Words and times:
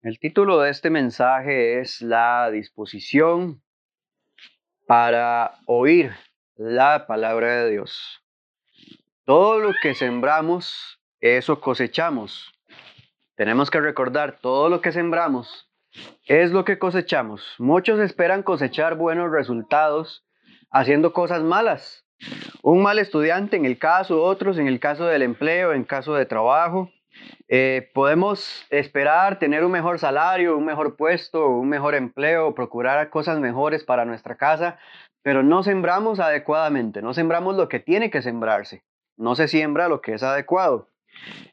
El 0.00 0.20
título 0.20 0.60
de 0.60 0.70
este 0.70 0.90
mensaje 0.90 1.80
es 1.80 2.02
La 2.02 2.48
disposición 2.52 3.60
para 4.86 5.58
oír 5.66 6.12
la 6.54 7.08
palabra 7.08 7.64
de 7.64 7.70
Dios. 7.72 8.22
Todo 9.24 9.58
lo 9.58 9.72
que 9.82 9.94
sembramos, 9.94 11.00
eso 11.18 11.60
cosechamos. 11.60 12.54
Tenemos 13.34 13.72
que 13.72 13.80
recordar, 13.80 14.38
todo 14.40 14.68
lo 14.68 14.80
que 14.80 14.92
sembramos 14.92 15.68
es 16.26 16.52
lo 16.52 16.64
que 16.64 16.78
cosechamos. 16.78 17.56
Muchos 17.58 17.98
esperan 17.98 18.44
cosechar 18.44 18.94
buenos 18.94 19.32
resultados 19.32 20.24
haciendo 20.70 21.12
cosas 21.12 21.42
malas. 21.42 22.06
Un 22.62 22.82
mal 22.82 23.00
estudiante 23.00 23.56
en 23.56 23.64
el 23.64 23.78
caso, 23.78 24.22
otros 24.22 24.58
en 24.58 24.68
el 24.68 24.78
caso 24.78 25.06
del 25.06 25.22
empleo, 25.22 25.72
en 25.72 25.82
caso 25.82 26.14
de 26.14 26.24
trabajo, 26.24 26.88
eh, 27.48 27.90
podemos 27.94 28.66
esperar 28.70 29.38
tener 29.38 29.64
un 29.64 29.72
mejor 29.72 29.98
salario, 29.98 30.56
un 30.56 30.64
mejor 30.64 30.96
puesto, 30.96 31.48
un 31.48 31.68
mejor 31.68 31.94
empleo, 31.94 32.54
procurar 32.54 33.08
cosas 33.10 33.40
mejores 33.40 33.84
para 33.84 34.04
nuestra 34.04 34.36
casa, 34.36 34.78
pero 35.22 35.42
no 35.42 35.62
sembramos 35.62 36.20
adecuadamente, 36.20 37.02
no 37.02 37.14
sembramos 37.14 37.56
lo 37.56 37.68
que 37.68 37.80
tiene 37.80 38.10
que 38.10 38.22
sembrarse, 38.22 38.82
no 39.16 39.34
se 39.34 39.48
siembra 39.48 39.88
lo 39.88 40.00
que 40.00 40.14
es 40.14 40.22
adecuado. 40.22 40.88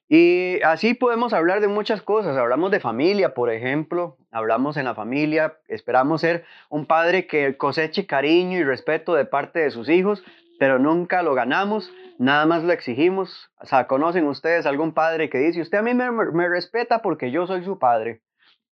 Y 0.08 0.62
así 0.64 0.94
podemos 0.94 1.34
hablar 1.34 1.62
de 1.62 1.68
muchas 1.68 2.02
cosas, 2.02 2.38
hablamos 2.38 2.72
de 2.72 2.80
familia, 2.80 3.34
por 3.34 3.52
ejemplo, 3.52 4.18
hablamos 4.32 4.78
en 4.78 4.86
la 4.86 4.94
familia, 4.94 5.58
esperamos 5.68 6.22
ser 6.22 6.46
un 6.70 6.86
padre 6.86 7.26
que 7.26 7.58
coseche 7.58 8.06
cariño 8.06 8.60
y 8.60 8.64
respeto 8.64 9.16
de 9.16 9.26
parte 9.26 9.60
de 9.60 9.72
sus 9.72 9.90
hijos, 9.90 10.24
pero 10.60 10.80
nunca 10.80 11.24
lo 11.24 11.34
ganamos, 11.34 11.92
nada 12.18 12.46
más 12.46 12.64
lo 12.64 12.74
exigimos. 12.74 13.50
O 13.60 13.66
sea, 13.66 13.88
¿conocen 13.88 14.28
ustedes 14.28 14.66
algún 14.66 14.94
padre 14.94 15.30
que 15.30 15.40
dice, 15.40 15.62
usted 15.62 15.80
a 15.80 15.82
mí 15.82 15.94
me, 15.94 16.48
respeta 16.48 17.02
porque 17.02 17.32
yo 17.32 17.48
soy 17.48 17.64
su 17.64 17.80
padre? 17.80 18.22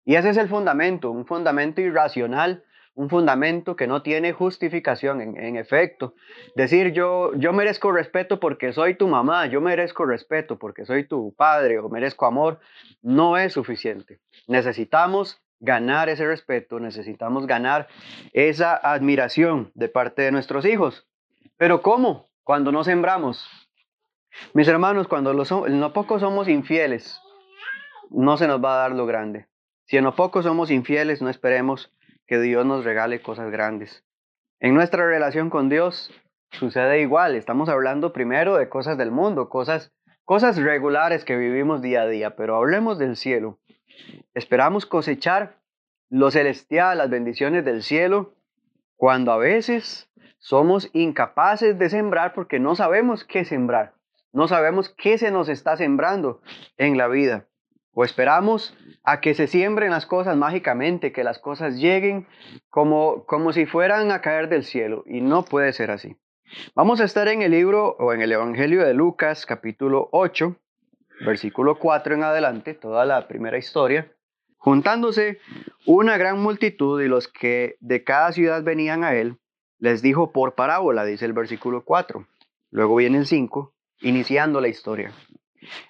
Y 0.05 0.17
ese 0.17 0.31
es 0.31 0.37
el 0.37 0.49
fundamento, 0.49 1.11
un 1.11 1.27
fundamento 1.27 1.81
irracional, 1.81 2.65
un 2.95 3.09
fundamento 3.09 3.77
que 3.77 3.87
no 3.87 4.03
tiene 4.03 4.33
justificación 4.33 5.21
en, 5.21 5.37
en, 5.37 5.57
efecto. 5.57 6.15
Decir 6.57 6.93
yo, 6.93 7.33
yo 7.37 7.53
merezco 7.53 7.91
respeto 7.93 8.39
porque 8.39 8.73
soy 8.73 8.97
tu 8.97 9.09
mamá, 9.09 9.47
yo 9.47 9.61
merezco 9.61 10.05
respeto 10.05 10.59
porque 10.59 10.85
soy 10.85 11.07
tu 11.07 11.35
padre 11.35 11.79
o 11.79 11.89
merezco 11.89 12.27
amor, 12.27 12.61
no 13.01 13.39
es 13.39 13.55
suficiente. 13.55 14.19
Necesitamos 14.47 15.41
ganar 15.63 16.09
ese 16.09 16.27
respeto, 16.27 16.81
necesitamos 16.81 17.47
ganar 17.47 17.87
esa 18.33 18.75
admiración 18.75 19.71
de 19.75 19.89
parte 19.89 20.23
de 20.23 20.33
nuestros 20.33 20.67
hijos. 20.67 21.07
Pero 21.63 21.81
¿cómo? 21.81 22.29
Cuando 22.43 22.73
no 22.73 22.83
sembramos. 22.83 23.49
Mis 24.53 24.67
hermanos, 24.67 25.07
cuando 25.07 25.33
no 25.33 25.93
poco 25.93 26.19
somos 26.19 26.49
infieles, 26.49 27.21
no 28.11 28.37
se 28.37 28.49
nos 28.49 28.61
va 28.61 28.75
a 28.75 28.79
dar 28.79 28.91
lo 28.91 29.07
grande. 29.07 29.47
Si 29.87 29.97
en 29.97 30.03
lo 30.03 30.17
poco 30.17 30.43
somos 30.43 30.73
infieles, 30.73 31.23
no 31.23 31.29
esperemos 31.29 31.95
que 32.27 32.41
Dios 32.41 32.67
nos 32.67 32.85
regale 32.85 33.23
cosas 33.23 33.53
grandes. 33.53 34.05
En 34.59 34.75
nuestra 34.75 35.07
relación 35.07 35.51
con 35.51 35.69
Dios 35.69 36.13
sucede 36.51 37.01
igual. 37.01 37.37
Estamos 37.37 37.69
hablando 37.69 38.13
primero 38.13 38.57
de 38.57 38.69
cosas 38.69 38.99
del 38.99 39.13
mundo, 39.13 39.49
cosas, 39.49 39.93
cosas 40.25 40.57
regulares 40.57 41.25
que 41.25 41.37
vivimos 41.37 41.81
día 41.81 42.03
a 42.03 42.09
día, 42.09 42.35
pero 42.35 42.57
hablemos 42.57 42.99
del 42.99 43.17
cielo. 43.17 43.61
Esperamos 44.35 44.85
cosechar 44.85 45.61
lo 46.11 46.33
celestial, 46.33 46.99
las 46.99 47.09
bendiciones 47.09 47.65
del 47.65 47.85
cielo, 47.85 48.35
cuando 48.97 49.33
a 49.33 49.39
veces 49.39 50.09
somos 50.39 50.91
incapaces 50.93 51.79
de 51.79 51.89
sembrar 51.89 52.35
porque 52.35 52.59
no 52.59 52.75
sabemos 52.75 53.25
qué 53.25 53.45
sembrar. 53.45 53.95
No 54.33 54.49
sabemos 54.49 54.89
qué 54.89 55.19
se 55.19 55.31
nos 55.31 55.49
está 55.49 55.77
sembrando 55.77 56.41
en 56.79 56.97
la 56.97 57.09
vida. 57.09 57.47
O 57.95 58.05
esperamos 58.05 58.75
a 59.05 59.21
que 59.21 59.35
se 59.35 59.47
siembren 59.47 59.91
las 59.91 60.07
cosas 60.07 60.37
mágicamente, 60.37 61.13
que 61.13 61.25
las 61.25 61.39
cosas 61.39 61.77
lleguen 61.77 62.27
como, 62.71 63.25
como 63.27 63.53
si 63.53 63.67
fueran 63.67 64.11
a 64.11 64.23
caer 64.23 64.49
del 64.49 64.65
cielo. 64.65 65.05
Y 65.07 65.21
no 65.21 65.45
puede 65.45 65.73
ser 65.75 65.91
así. 65.91 66.17
Vamos 66.75 67.01
a 67.01 67.05
estar 67.05 67.29
en 67.29 67.43
el 67.43 67.51
libro 67.51 67.97
o 67.99 68.13
en 68.13 68.23
el 68.23 68.33
Evangelio 68.33 68.85
de 68.85 68.95
Lucas 68.95 69.47
capítulo 69.47 70.09
8, 70.13 70.57
versículo 71.25 71.79
4 71.79 72.15
en 72.15 72.25
adelante, 72.25 72.75
toda 72.75 73.05
la 73.05 73.29
primera 73.29 73.59
historia. 73.59 74.11
Juntándose 74.63 75.41
una 75.87 76.17
gran 76.19 76.41
multitud 76.41 77.03
y 77.03 77.09
los 77.09 77.27
que 77.27 77.75
de 77.81 78.05
cada 78.05 78.31
ciudad 78.31 78.63
venían 78.63 79.03
a 79.03 79.17
él, 79.17 79.41
les 79.81 80.03
dijo 80.03 80.31
por 80.31 80.55
parábola, 80.55 81.05
dice 81.05 81.25
el 81.25 81.33
versículo 81.33 81.85
4. 81.85 82.29
Luego 82.71 82.95
viene 82.95 83.19
el 83.19 83.27
5, 83.27 83.75
iniciando 84.03 84.61
la 84.61 84.69
historia. 84.69 85.11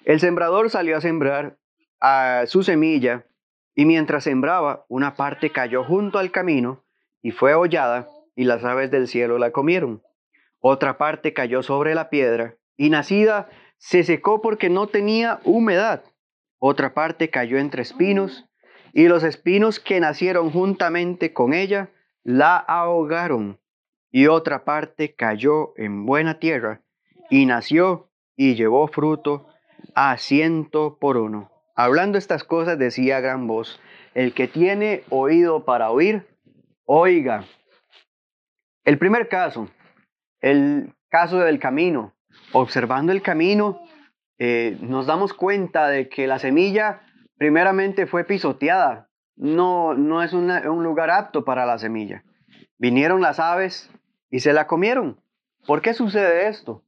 El 0.05 0.19
sembrador 0.19 0.71
salió 0.71 0.97
a 0.97 1.01
sembrar 1.01 1.59
a 2.01 2.45
su 2.47 2.63
semilla 2.63 3.27
y 3.75 3.85
mientras 3.85 4.23
sembraba, 4.23 4.85
una 4.89 5.13
parte 5.13 5.51
cayó 5.51 5.83
junto 5.83 6.17
al 6.17 6.31
camino 6.31 6.83
y 7.21 7.29
fue 7.29 7.53
hollada 7.53 8.09
y 8.35 8.45
las 8.45 8.63
aves 8.63 8.89
del 8.89 9.07
cielo 9.07 9.37
la 9.37 9.51
comieron. 9.51 10.01
Otra 10.57 10.97
parte 10.97 11.31
cayó 11.31 11.61
sobre 11.61 11.93
la 11.93 12.09
piedra 12.09 12.55
y 12.75 12.89
nacida 12.89 13.49
se 13.77 14.03
secó 14.03 14.41
porque 14.41 14.71
no 14.71 14.87
tenía 14.87 15.41
humedad. 15.43 16.03
Otra 16.57 16.95
parte 16.95 17.29
cayó 17.29 17.59
entre 17.59 17.83
espinos 17.83 18.49
y 18.93 19.07
los 19.07 19.23
espinos 19.23 19.79
que 19.79 19.99
nacieron 19.99 20.51
juntamente 20.51 21.33
con 21.33 21.53
ella 21.53 21.89
la 22.23 22.55
ahogaron 22.57 23.59
y 24.11 24.27
otra 24.27 24.63
parte 24.63 25.15
cayó 25.15 25.73
en 25.77 26.05
buena 26.05 26.39
tierra 26.39 26.81
y 27.29 27.47
nació 27.47 28.11
y 28.37 28.53
llevó 28.53 28.87
fruto 28.87 29.47
a 29.95 30.15
ciento 30.17 30.97
por 30.99 31.17
uno. 31.17 31.51
Hablando 31.75 32.19
estas 32.19 32.43
cosas 32.43 32.77
decía 32.77 33.19
gran 33.19 33.47
voz, 33.47 33.81
el 34.13 34.33
que 34.33 34.47
tiene 34.47 35.03
oído 35.09 35.65
para 35.65 35.89
oír, 35.89 36.27
oiga. 36.85 37.45
El 38.85 38.99
primer 38.99 39.27
caso, 39.27 39.69
el 40.39 40.93
caso 41.09 41.39
del 41.39 41.59
camino. 41.59 42.13
Observando 42.51 43.11
el 43.11 43.23
camino, 43.23 43.81
eh, 44.37 44.77
nos 44.81 45.07
damos 45.07 45.33
cuenta 45.33 45.87
de 45.87 46.09
que 46.09 46.27
la 46.27 46.37
semilla 46.37 47.01
primeramente 47.37 48.05
fue 48.07 48.23
pisoteada. 48.23 49.09
No, 49.35 49.93
no 49.93 50.21
es 50.21 50.33
un 50.33 50.83
lugar 50.83 51.09
apto 51.09 51.43
para 51.43 51.65
la 51.65 51.77
semilla. 51.77 52.23
Vinieron 52.77 53.21
las 53.21 53.39
aves 53.39 53.89
y 54.29 54.39
se 54.41 54.53
la 54.53 54.67
comieron. 54.67 55.19
¿Por 55.65 55.81
qué 55.81 55.93
sucede 55.93 56.47
esto? 56.49 56.83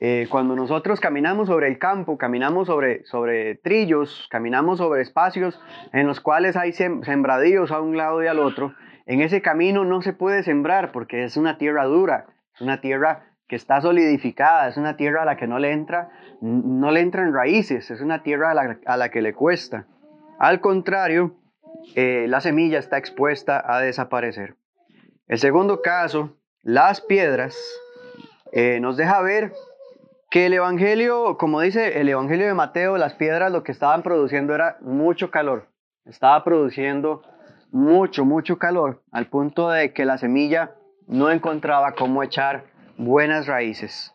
Eh, 0.00 0.26
cuando 0.30 0.56
nosotros 0.56 1.00
caminamos 1.00 1.46
sobre 1.46 1.68
el 1.68 1.78
campo, 1.78 2.18
caminamos 2.18 2.66
sobre, 2.66 3.04
sobre 3.04 3.54
trillos, 3.54 4.26
caminamos 4.30 4.78
sobre 4.78 5.00
espacios 5.00 5.60
en 5.92 6.06
los 6.06 6.20
cuales 6.20 6.56
hay 6.56 6.72
sembradíos 6.72 7.70
a 7.70 7.80
un 7.80 7.96
lado 7.96 8.22
y 8.22 8.26
al 8.26 8.40
otro, 8.40 8.74
en 9.06 9.20
ese 9.20 9.42
camino 9.42 9.84
no 9.84 10.02
se 10.02 10.12
puede 10.12 10.42
sembrar 10.42 10.90
porque 10.92 11.22
es 11.24 11.36
una 11.36 11.56
tierra 11.56 11.84
dura, 11.84 12.26
es 12.54 12.60
una 12.60 12.80
tierra 12.80 13.31
que 13.52 13.56
está 13.56 13.82
solidificada, 13.82 14.66
es 14.66 14.78
una 14.78 14.96
tierra 14.96 15.20
a 15.20 15.24
la 15.26 15.36
que 15.36 15.46
no 15.46 15.58
le 15.58 15.72
entra, 15.72 16.08
no 16.40 16.90
le 16.90 17.00
entran 17.00 17.34
raíces, 17.34 17.90
es 17.90 18.00
una 18.00 18.22
tierra 18.22 18.50
a 18.86 18.96
la, 18.96 19.10
que 19.10 19.20
le 19.20 19.34
cuesta. 19.34 19.84
Al 20.38 20.58
contrario, 20.62 21.34
eh, 21.94 22.24
la 22.30 22.40
semilla 22.40 22.78
está 22.78 22.96
expuesta 22.96 23.62
a 23.62 23.80
desaparecer. 23.80 24.56
El 25.28 25.38
segundo 25.38 25.82
caso 25.82 26.34
las 26.62 27.02
piedras, 27.02 27.54
eh, 28.52 28.80
nos 28.80 28.96
deja 28.96 29.20
ver 29.20 29.52
que 30.30 30.46
el 30.46 30.54
Evangelio, 30.54 31.36
como 31.36 31.60
dice 31.60 32.00
el 32.00 32.08
Evangelio 32.08 32.46
de 32.46 32.54
Mateo, 32.54 32.96
las 32.96 33.12
piedras 33.12 33.52
lo 33.52 33.62
que 33.62 33.72
estaban 33.72 34.02
produciendo 34.02 34.54
era 34.54 34.78
mucho 34.80 35.30
calor. 35.30 35.68
Estaba 36.06 36.42
produciendo 36.42 37.20
mucho, 37.70 38.24
mucho 38.24 38.56
calor, 38.56 39.02
al 39.12 39.26
punto 39.26 39.68
de 39.68 39.92
que 39.92 40.06
la 40.06 40.16
semilla 40.16 40.70
no 41.06 41.30
encontraba 41.30 41.92
cómo 41.92 42.22
echar 42.22 42.71
buenas 43.04 43.46
raíces. 43.46 44.14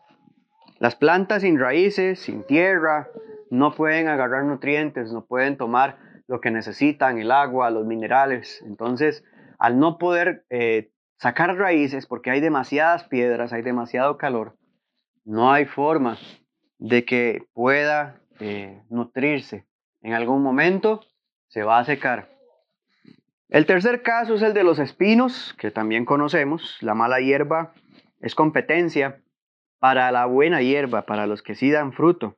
Las 0.78 0.96
plantas 0.96 1.42
sin 1.42 1.58
raíces, 1.58 2.20
sin 2.20 2.44
tierra, 2.44 3.08
no 3.50 3.74
pueden 3.74 4.08
agarrar 4.08 4.44
nutrientes, 4.44 5.12
no 5.12 5.24
pueden 5.24 5.56
tomar 5.56 5.98
lo 6.26 6.40
que 6.40 6.50
necesitan, 6.50 7.18
el 7.18 7.30
agua, 7.30 7.70
los 7.70 7.86
minerales. 7.86 8.62
Entonces, 8.66 9.24
al 9.58 9.78
no 9.78 9.98
poder 9.98 10.44
eh, 10.50 10.90
sacar 11.16 11.56
raíces 11.56 12.06
porque 12.06 12.30
hay 12.30 12.40
demasiadas 12.40 13.04
piedras, 13.04 13.52
hay 13.52 13.62
demasiado 13.62 14.18
calor, 14.18 14.56
no 15.24 15.52
hay 15.52 15.64
forma 15.64 16.18
de 16.78 17.04
que 17.04 17.42
pueda 17.54 18.20
eh, 18.40 18.82
nutrirse. 18.88 19.66
En 20.02 20.12
algún 20.12 20.42
momento 20.42 21.00
se 21.48 21.62
va 21.62 21.78
a 21.78 21.84
secar. 21.84 22.28
El 23.48 23.64
tercer 23.66 24.02
caso 24.02 24.34
es 24.34 24.42
el 24.42 24.52
de 24.52 24.62
los 24.62 24.78
espinos, 24.78 25.54
que 25.58 25.70
también 25.70 26.04
conocemos. 26.04 26.76
La 26.82 26.94
mala 26.94 27.18
hierba 27.20 27.72
es 28.20 28.34
competencia 28.34 29.20
para 29.78 30.10
la 30.10 30.26
buena 30.26 30.60
hierba, 30.62 31.02
para 31.06 31.26
los 31.26 31.42
que 31.42 31.54
sí 31.54 31.70
dan 31.70 31.92
fruto. 31.92 32.36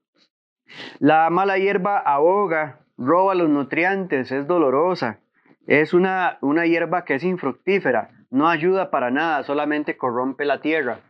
La 0.98 1.28
mala 1.30 1.58
hierba 1.58 1.98
ahoga, 1.98 2.80
roba 2.96 3.34
los 3.34 3.48
nutrientes, 3.48 4.30
es 4.30 4.46
dolorosa. 4.46 5.20
Es 5.66 5.94
una, 5.94 6.38
una 6.40 6.66
hierba 6.66 7.04
que 7.04 7.14
es 7.14 7.24
infructífera, 7.24 8.10
no 8.30 8.48
ayuda 8.48 8.90
para 8.90 9.10
nada, 9.10 9.42
solamente 9.42 9.96
corrompe 9.96 10.44
la 10.44 10.60
tierra, 10.60 11.00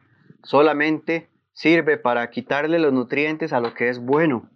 solamente 0.43 1.29
sirve 1.53 1.97
para 1.97 2.31
quitarle 2.31 2.79
los 2.79 2.93
nutrientes 2.93 3.53
a 3.53 3.61
lo 3.61 3.75
que 3.75 3.89
es 3.89 3.99
bueno. 3.99 4.49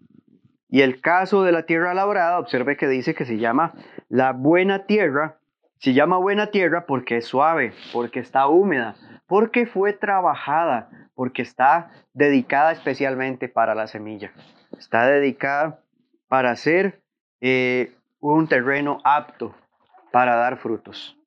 Y 0.68 0.82
el 0.82 1.00
caso 1.00 1.42
de 1.42 1.52
la 1.52 1.66
tierra 1.66 1.94
labrada, 1.94 2.38
observe 2.38 2.76
que 2.76 2.88
dice 2.88 3.14
que 3.14 3.24
se 3.24 3.38
llama 3.38 3.74
La 4.08 4.32
buena 4.32 4.86
tierra 4.86 5.38
se 5.84 5.92
llama 5.92 6.16
buena 6.16 6.46
tierra 6.46 6.86
porque 6.86 7.18
es 7.18 7.26
suave, 7.26 7.74
porque 7.92 8.18
está 8.18 8.46
húmeda, 8.46 8.96
porque 9.26 9.66
fue 9.66 9.92
trabajada, 9.92 10.88
porque 11.14 11.42
está 11.42 11.90
dedicada 12.12 12.72
especialmente 12.72 13.48
para 13.48 13.74
la 13.74 13.86
semilla. 13.86 14.32
Está 14.78 15.06
dedicada 15.06 15.80
para 16.28 16.54
ser 16.56 17.02
eh, 17.40 17.92
un 18.20 18.48
terreno 18.48 18.98
apto 19.04 19.54
para 20.12 20.36
dar 20.36 20.58
frutos. 20.58 21.18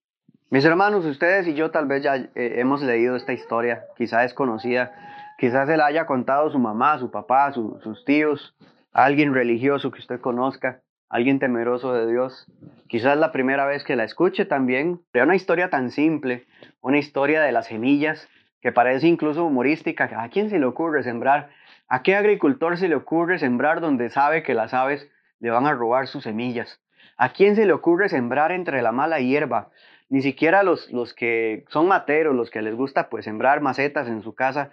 Mis 0.50 0.64
hermanos, 0.64 1.06
ustedes 1.06 1.48
y 1.48 1.54
yo 1.54 1.72
tal 1.72 1.88
vez 1.88 2.04
ya 2.04 2.16
eh, 2.16 2.30
hemos 2.36 2.82
leído 2.82 3.16
esta 3.16 3.34
historia, 3.34 3.86
quizás 3.98 4.26
es 4.26 4.34
conocida, 4.34 4.94
quizás 5.38 5.68
se 5.68 5.76
la 5.76 5.88
haya 5.88 6.06
contado 6.06 6.50
su 6.50 6.58
mamá, 6.58 6.98
su 7.00 7.12
papá, 7.12 7.52
sus 7.52 8.06
tíos, 8.06 8.56
alguien 8.94 9.34
religioso 9.34 9.92
que 9.92 10.00
usted 10.00 10.22
conozca, 10.22 10.82
alguien 11.10 11.40
temeroso 11.40 11.94
de 11.94 12.12
Dios. 12.12 12.46
Quizás 12.88 13.18
la 13.18 13.32
primera 13.32 13.66
vez 13.66 13.84
que 13.84 13.96
la 13.96 14.04
escuche 14.04 14.46
también. 14.46 15.02
Pero 15.12 15.26
una 15.26 15.36
historia 15.36 15.70
tan 15.70 15.92
simple, 15.92 16.46
una 16.82 16.98
historia 16.98 17.42
de 17.42 17.52
las 17.52 17.68
semillas 17.68 18.28
que 18.62 18.72
parece 18.72 19.08
incluso 19.08 19.46
humorística. 19.46 20.10
¿A 20.22 20.30
quién 20.30 20.50
se 20.50 20.60
le 20.60 20.66
ocurre 20.66 21.04
sembrar? 21.04 21.50
¿A 21.88 22.04
qué 22.04 22.16
agricultor 22.16 22.78
se 22.78 22.88
le 22.88 22.96
ocurre 22.96 23.40
sembrar 23.40 23.82
donde 23.82 24.10
sabe 24.10 24.44
que 24.44 24.54
las 24.54 24.74
aves 24.74 25.10
le 25.40 25.50
van 25.50 25.66
a 25.66 25.74
robar 25.74 26.08
sus 26.08 26.24
semillas? 26.24 26.82
¿A 27.18 27.30
quién 27.30 27.56
se 27.56 27.66
le 27.66 27.74
ocurre 27.74 28.10
sembrar 28.10 28.52
entre 28.52 28.82
la 28.82 28.92
mala 28.92 29.20
hierba? 29.20 29.70
Ni 30.10 30.22
siquiera 30.22 30.64
los, 30.64 30.92
los 30.92 31.14
que 31.14 31.66
son 31.70 31.88
materos, 31.88 32.36
los 32.36 32.50
que 32.50 32.62
les 32.62 32.76
gusta 32.76 33.10
pues 33.10 33.26
sembrar 33.26 33.60
macetas 33.62 34.08
en 34.08 34.22
su 34.22 34.36
casa, 34.36 34.70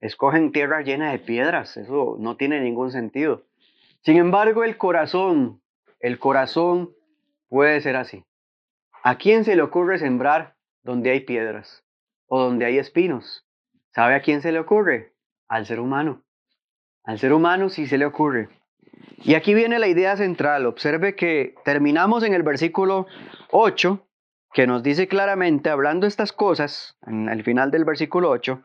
escogen 0.00 0.52
tierra 0.52 0.82
llena 0.82 1.10
de 1.10 1.18
piedras. 1.18 1.76
Eso 1.76 2.16
no 2.18 2.36
tiene 2.36 2.60
ningún 2.60 2.92
sentido. 2.92 3.42
Sin 4.02 4.16
embargo, 4.16 4.64
el 4.64 4.76
corazón, 4.76 5.60
el 6.00 6.18
corazón 6.18 6.94
puede 7.48 7.80
ser 7.80 7.96
así. 7.96 8.24
¿A 9.02 9.16
quién 9.16 9.44
se 9.44 9.56
le 9.56 9.62
ocurre 9.62 9.98
sembrar 9.98 10.56
donde 10.82 11.10
hay 11.10 11.20
piedras 11.20 11.84
o 12.26 12.40
donde 12.40 12.66
hay 12.66 12.78
espinos? 12.78 13.46
¿Sabe 13.94 14.14
a 14.14 14.22
quién 14.22 14.42
se 14.42 14.52
le 14.52 14.58
ocurre? 14.58 15.14
Al 15.48 15.66
ser 15.66 15.80
humano. 15.80 16.22
Al 17.04 17.18
ser 17.18 17.32
humano 17.32 17.68
sí 17.68 17.86
se 17.86 17.98
le 17.98 18.06
ocurre. 18.06 18.48
Y 19.18 19.34
aquí 19.34 19.54
viene 19.54 19.78
la 19.78 19.88
idea 19.88 20.16
central. 20.16 20.66
Observe 20.66 21.16
que 21.16 21.54
terminamos 21.64 22.22
en 22.22 22.34
el 22.34 22.42
versículo 22.42 23.06
8 23.50 24.04
que 24.52 24.66
nos 24.66 24.82
dice 24.82 25.08
claramente, 25.08 25.70
hablando 25.70 26.06
estas 26.06 26.32
cosas, 26.32 26.96
en 27.06 27.28
el 27.28 27.44
final 27.44 27.70
del 27.70 27.84
versículo 27.84 28.30
8, 28.30 28.62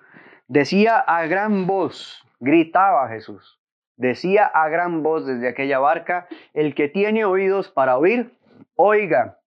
decía 0.48 0.98
a 0.98 1.26
gran 1.28 1.68
voz, 1.68 2.24
gritaba 2.40 3.10
Jesús, 3.10 3.60
decía 3.98 4.46
a 4.46 4.70
gran 4.70 5.04
voz 5.04 5.26
desde 5.26 5.48
aquella 5.48 5.80
barca, 5.80 6.28
el 6.54 6.76
que 6.76 6.88
tiene 6.88 7.26
oídos 7.26 7.70
para 7.70 7.98
oír, 7.98 8.32
oiga. 8.76 9.40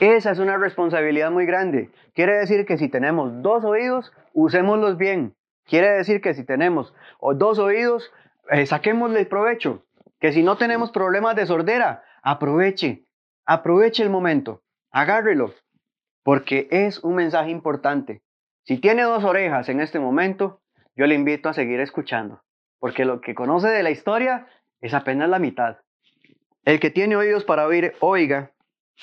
Esa 0.00 0.32
es 0.32 0.38
una 0.38 0.56
responsabilidad 0.56 1.30
muy 1.30 1.46
grande. 1.46 1.90
Quiere 2.14 2.36
decir 2.36 2.66
que 2.66 2.78
si 2.78 2.88
tenemos 2.88 3.42
dos 3.42 3.64
oídos, 3.64 4.12
usémoslos 4.32 4.96
bien. 4.96 5.34
Quiere 5.64 5.90
decir 5.90 6.20
que 6.20 6.34
si 6.34 6.44
tenemos 6.44 6.94
dos 7.36 7.58
oídos, 7.58 8.12
eh, 8.50 8.66
saquémosle 8.66 9.24
provecho. 9.26 9.84
Que 10.20 10.32
si 10.32 10.42
no 10.42 10.56
tenemos 10.56 10.90
problemas 10.90 11.36
de 11.36 11.46
sordera, 11.46 12.02
aproveche, 12.22 13.04
aproveche 13.46 14.02
el 14.02 14.10
momento, 14.10 14.62
agárrelo 14.90 15.52
porque 16.24 16.66
es 16.70 16.98
un 17.04 17.14
mensaje 17.14 17.50
importante. 17.50 18.22
Si 18.64 18.78
tiene 18.78 19.02
dos 19.02 19.22
orejas 19.22 19.68
en 19.68 19.80
este 19.80 20.00
momento, 20.00 20.60
yo 20.96 21.06
le 21.06 21.14
invito 21.14 21.48
a 21.48 21.54
seguir 21.54 21.80
escuchando, 21.80 22.42
porque 22.84 23.06
lo 23.06 23.22
que 23.22 23.34
conoce 23.34 23.68
de 23.68 23.82
la 23.82 23.90
historia 23.90 24.46
es 24.82 24.92
apenas 24.92 25.30
la 25.30 25.38
mitad. 25.38 25.78
El 26.66 26.80
que 26.80 26.90
tiene 26.90 27.16
oídos 27.16 27.42
para 27.42 27.66
oír, 27.66 27.94
oiga, 28.00 28.50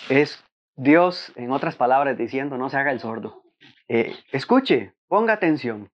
es 0.08 0.46
Dios, 0.76 1.34
en 1.36 1.50
otras 1.50 1.78
palabras, 1.78 2.16
diciendo, 2.16 2.60
no 2.60 2.70
se 2.70 2.78
haga 2.78 2.92
el 2.92 3.00
sordo. 3.00 3.42
Eh, 3.88 4.16
escuche, 4.32 4.94
ponga 5.08 5.34
atención, 5.34 5.90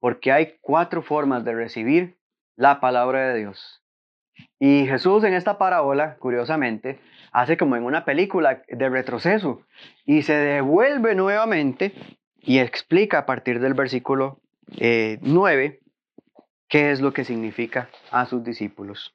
porque 0.00 0.32
hay 0.32 0.58
cuatro 0.60 1.00
formas 1.00 1.46
de 1.46 1.54
recibir 1.54 2.18
la 2.56 2.78
palabra 2.78 3.30
de 3.30 3.38
Dios. 3.38 3.82
Y 4.58 4.84
Jesús 4.84 5.24
en 5.24 5.32
esta 5.32 5.56
parábola, 5.56 6.16
curiosamente, 6.16 7.00
hace 7.32 7.56
como 7.56 7.76
en 7.76 7.84
una 7.84 8.04
película 8.04 8.62
de 8.68 8.88
retroceso 8.90 9.62
y 10.04 10.24
se 10.24 10.34
devuelve 10.34 11.14
nuevamente 11.14 11.94
y 12.36 12.58
explica 12.58 13.20
a 13.20 13.24
partir 13.24 13.60
del 13.60 13.72
versículo 13.72 14.42
9 14.76 15.64
eh, 15.64 15.80
qué 16.68 16.90
es 16.90 17.00
lo 17.00 17.12
que 17.12 17.24
significa 17.24 17.88
a 18.10 18.26
sus 18.26 18.44
discípulos. 18.44 19.14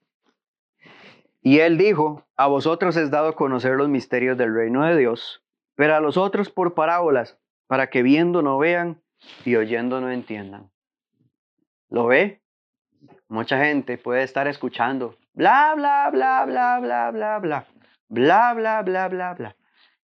Y 1.42 1.60
él 1.60 1.78
dijo, 1.78 2.26
a 2.38 2.48
vosotros 2.48 2.96
es 2.96 3.12
dado 3.12 3.36
conocer 3.36 3.74
los 3.74 3.90
misterios 3.90 4.38
del 4.38 4.54
reino 4.54 4.86
de 4.86 4.98
Dios, 4.98 5.44
pero 5.76 5.96
a 5.96 6.00
los 6.00 6.18
otros 6.18 6.50
por 6.50 6.74
parábolas, 6.74 7.38
para 7.68 7.90
que 7.90 8.04
viendo 8.04 8.42
no 8.42 8.58
vean 8.58 9.02
y 9.46 9.56
oyendo 9.56 10.00
no 10.00 10.10
entiendan. 10.10 10.72
¿Lo 11.90 12.08
ve? 12.08 12.42
Mucha 13.28 13.64
gente 13.64 13.98
puede 13.98 14.24
estar 14.24 14.48
escuchando, 14.48 15.18
bla, 15.34 15.74
bla, 15.76 16.10
bla, 16.12 16.46
bla, 16.46 16.80
bla, 16.80 17.12
bla, 17.12 17.40
bla 17.40 17.68
bla, 18.14 18.54
bla, 18.54 18.82
bla, 18.84 19.08
bla, 19.10 19.34
bla. 19.34 19.56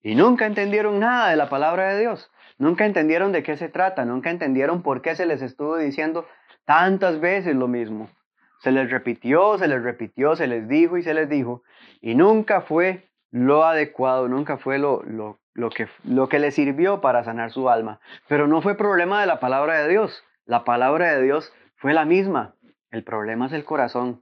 Y 0.02 0.16
nunca 0.16 0.46
entendieron 0.46 1.00
nada 1.00 1.30
de 1.30 1.36
la 1.36 1.50
palabra 1.50 1.94
de 1.94 2.00
Dios. 2.00 2.32
Nunca 2.58 2.86
entendieron 2.86 3.32
de 3.32 3.44
qué 3.44 3.56
se 3.56 3.70
trata. 3.70 4.06
Nunca 4.06 4.32
entendieron 4.32 4.82
por 4.82 5.02
qué 5.02 5.16
se 5.16 5.26
les 5.26 5.42
estuvo 5.42 5.78
diciendo 5.78 6.26
tantas 6.70 7.20
veces 7.20 7.56
lo 7.56 7.68
mismo. 7.68 8.12
Se 8.60 8.72
les 8.72 8.92
repitió, 8.92 9.58
se 9.58 9.68
les 9.68 9.82
repitió, 9.82 10.36
se 10.36 10.46
les 10.46 10.70
dijo 10.70 10.98
y 10.98 11.02
se 11.02 11.16
les 11.16 11.28
dijo. 11.28 11.64
Y 12.00 12.14
nunca 12.14 12.62
fue 12.62 13.10
lo 13.32 13.64
adecuado, 13.66 14.28
nunca 14.28 14.58
fue 14.58 14.78
lo, 14.78 15.02
lo, 15.02 15.40
lo, 15.56 15.72
que, 15.72 15.88
lo 16.04 16.30
que 16.30 16.38
les 16.38 16.54
sirvió 16.54 17.02
para 17.02 17.24
sanar 17.24 17.50
su 17.50 17.72
alma. 17.72 18.00
Pero 18.28 18.48
no 18.48 18.62
fue 18.62 18.76
problema 18.76 19.20
de 19.20 19.26
la 19.26 19.40
palabra 19.40 19.82
de 19.82 19.90
Dios. 19.90 20.24
La 20.46 20.64
palabra 20.64 21.12
de 21.12 21.24
Dios 21.24 21.52
fue 21.76 21.96
la 21.96 22.06
misma. 22.06 22.54
El 22.92 23.04
problema 23.04 23.48
es 23.48 23.54
el 23.54 23.66
corazón. 23.66 24.22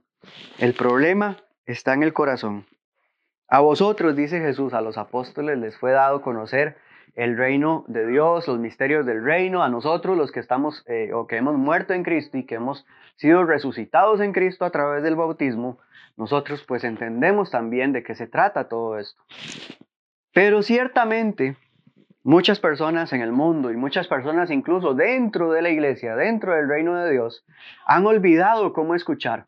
El 0.56 0.72
problema 0.72 1.36
está 1.66 1.92
en 1.92 2.02
el 2.02 2.14
corazón. 2.14 2.64
A 3.46 3.60
vosotros, 3.60 4.16
dice 4.16 4.40
Jesús, 4.40 4.72
a 4.72 4.80
los 4.80 4.96
apóstoles 4.96 5.58
les 5.58 5.76
fue 5.76 5.92
dado 5.92 6.22
conocer 6.22 6.78
el 7.14 7.36
reino 7.36 7.84
de 7.88 8.06
Dios, 8.06 8.46
los 8.46 8.58
misterios 8.58 9.06
del 9.06 9.22
reino, 9.24 9.62
a 9.62 9.68
nosotros 9.68 10.16
los 10.16 10.32
que 10.32 10.40
estamos 10.40 10.84
eh, 10.86 11.12
o 11.12 11.26
que 11.26 11.36
hemos 11.36 11.56
muerto 11.56 11.92
en 11.94 12.02
Cristo 12.02 12.38
y 12.38 12.44
que 12.44 12.56
hemos 12.56 12.86
sido 13.16 13.44
resucitados 13.44 14.20
en 14.20 14.32
Cristo 14.32 14.64
a 14.64 14.70
través 14.70 15.02
del 15.02 15.16
bautismo, 15.16 15.78
nosotros 16.16 16.64
pues 16.66 16.84
entendemos 16.84 17.50
también 17.50 17.92
de 17.92 18.02
qué 18.02 18.14
se 18.14 18.26
trata 18.26 18.68
todo 18.68 18.98
esto. 18.98 19.22
Pero 20.32 20.62
ciertamente 20.62 21.56
muchas 22.22 22.60
personas 22.60 23.12
en 23.12 23.22
el 23.22 23.32
mundo 23.32 23.70
y 23.70 23.76
muchas 23.76 24.08
personas 24.08 24.50
incluso 24.50 24.94
dentro 24.94 25.52
de 25.52 25.62
la 25.62 25.70
iglesia, 25.70 26.16
dentro 26.16 26.54
del 26.54 26.68
reino 26.68 26.94
de 26.96 27.10
Dios, 27.10 27.44
han 27.86 28.06
olvidado 28.06 28.72
cómo 28.72 28.94
escuchar. 28.94 29.46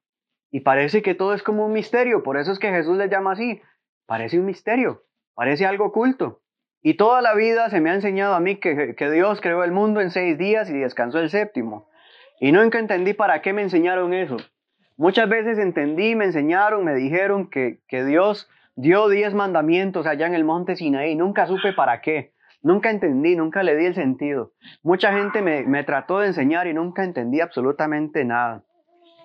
Y 0.53 0.61
parece 0.61 1.03
que 1.03 1.15
todo 1.15 1.35
es 1.35 1.43
como 1.43 1.67
un 1.67 1.73
misterio, 1.73 2.23
por 2.23 2.37
eso 2.37 2.51
es 2.51 2.59
que 2.59 2.71
Jesús 2.71 2.97
les 2.97 3.09
llama 3.09 3.33
así, 3.33 3.63
Parece 4.11 4.41
un 4.41 4.47
misterio, 4.47 5.05
parece 5.37 5.67
algo 5.67 5.85
oculto. 5.85 6.40
Y 6.83 6.95
toda 6.95 7.21
la 7.21 7.35
vida 7.35 7.69
se 7.69 7.81
me 7.81 7.91
ha 7.91 7.95
enseñado 7.95 8.35
a 8.35 8.41
mí 8.41 8.57
que, 8.57 8.95
Dios 9.13 9.41
creó 9.41 9.65
el 9.65 9.73
mundo 9.73 10.01
en 10.01 10.11
seis 10.11 10.39
días 10.39 10.71
y 10.71 10.79
descansó 10.79 11.19
el 11.19 11.29
séptimo. 11.29 11.89
Y 12.41 12.53
nunca 12.53 12.79
entendí 12.79 13.13
para 13.13 13.43
qué 13.43 13.53
me 13.53 13.63
enseñaron 13.63 14.15
eso. 14.15 14.39
Muchas 14.97 15.29
veces 15.29 15.59
entendí, 15.59 16.15
me 16.15 16.27
enseñaron, 16.27 16.85
me 16.85 16.95
dijeron 16.95 17.51
que, 17.51 17.81
que 17.87 18.05
Dios 18.05 18.49
dio 18.77 19.09
diez 19.09 19.35
mandamientos 19.35 20.07
allá 20.07 20.27
en 20.27 20.35
el 20.35 20.45
monte 20.45 20.77
Sinaí. 20.77 21.15
Nunca 21.17 21.47
supe 21.47 21.75
para 21.75 22.01
qué. 22.01 22.33
Nunca 22.63 22.91
entendí, 22.91 23.37
nunca 23.37 23.63
le 23.63 23.77
di 23.77 23.87
el 23.87 23.95
sentido. 23.95 24.53
Mucha 24.83 25.13
gente 25.13 25.43
me, 25.43 25.63
me 25.65 25.85
trató 25.85 26.21
de 26.21 26.29
enseñar 26.29 26.67
y 26.67 26.75
nunca 26.75 27.05
entendí 27.05 27.41
absolutamente 27.41 28.25
nada. 28.25 28.65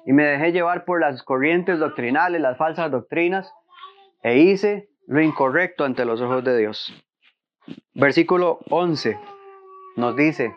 Y 0.05 0.13
me 0.13 0.24
dejé 0.25 0.51
llevar 0.51 0.85
por 0.85 1.00
las 1.00 1.24
corrientes 1.24 1.79
doctrinales, 1.79 2.39
las 2.41 2.57
falsas 2.57 2.91
doctrinas, 2.91 3.51
e 4.24 4.39
hice 4.39 4.89
lo 5.07 5.21
incorrecto 5.21 5.85
ante 5.85 6.05
los 6.05 6.21
ojos 6.21 6.43
de 6.43 6.57
Dios. 6.57 7.04
Versículo 7.93 8.60
11 8.69 9.17
nos 9.95 10.15
dice, 10.15 10.53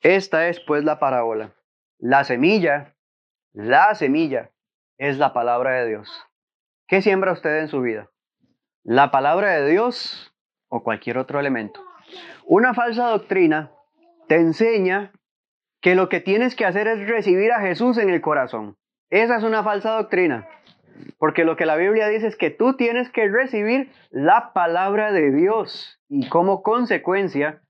esta 0.00 0.48
es 0.48 0.60
pues 0.60 0.84
la 0.84 0.98
parábola. 0.98 1.52
La 1.98 2.24
semilla, 2.24 2.94
la 3.52 3.94
semilla 3.94 4.50
es 4.96 5.18
la 5.18 5.32
palabra 5.32 5.72
de 5.72 5.88
Dios. 5.88 6.26
¿Qué 6.86 7.02
siembra 7.02 7.32
usted 7.32 7.58
en 7.58 7.68
su 7.68 7.80
vida? 7.80 8.10
¿La 8.82 9.10
palabra 9.10 9.52
de 9.52 9.68
Dios 9.70 10.32
o 10.68 10.82
cualquier 10.82 11.18
otro 11.18 11.38
elemento? 11.38 11.84
Una 12.46 12.74
falsa 12.74 13.08
doctrina 13.08 13.72
te 14.28 14.36
enseña 14.36 15.12
que 15.80 15.94
lo 15.94 16.08
que 16.08 16.20
tienes 16.20 16.54
que 16.54 16.64
hacer 16.64 16.86
es 16.86 17.08
recibir 17.08 17.52
a 17.52 17.60
Jesús 17.60 17.98
en 17.98 18.10
el 18.10 18.20
corazón. 18.20 18.76
Esa 19.10 19.36
es 19.36 19.42
una 19.42 19.62
falsa 19.62 19.90
doctrina. 19.92 20.48
Porque 21.18 21.44
lo 21.44 21.56
que 21.56 21.66
la 21.66 21.76
Biblia 21.76 22.08
dice 22.08 22.26
es 22.26 22.36
que 22.36 22.50
tú 22.50 22.76
tienes 22.76 23.10
que 23.10 23.28
recibir 23.28 23.90
la 24.10 24.52
palabra 24.52 25.12
de 25.12 25.30
Dios 25.30 26.00
y 26.08 26.28
como 26.28 26.62
consecuencia 26.62 27.62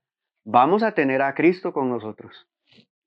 vamos 0.43 0.83
a 0.83 0.93
tener 0.93 1.21
a 1.21 1.33
Cristo 1.33 1.73
con 1.73 1.89
nosotros. 1.89 2.47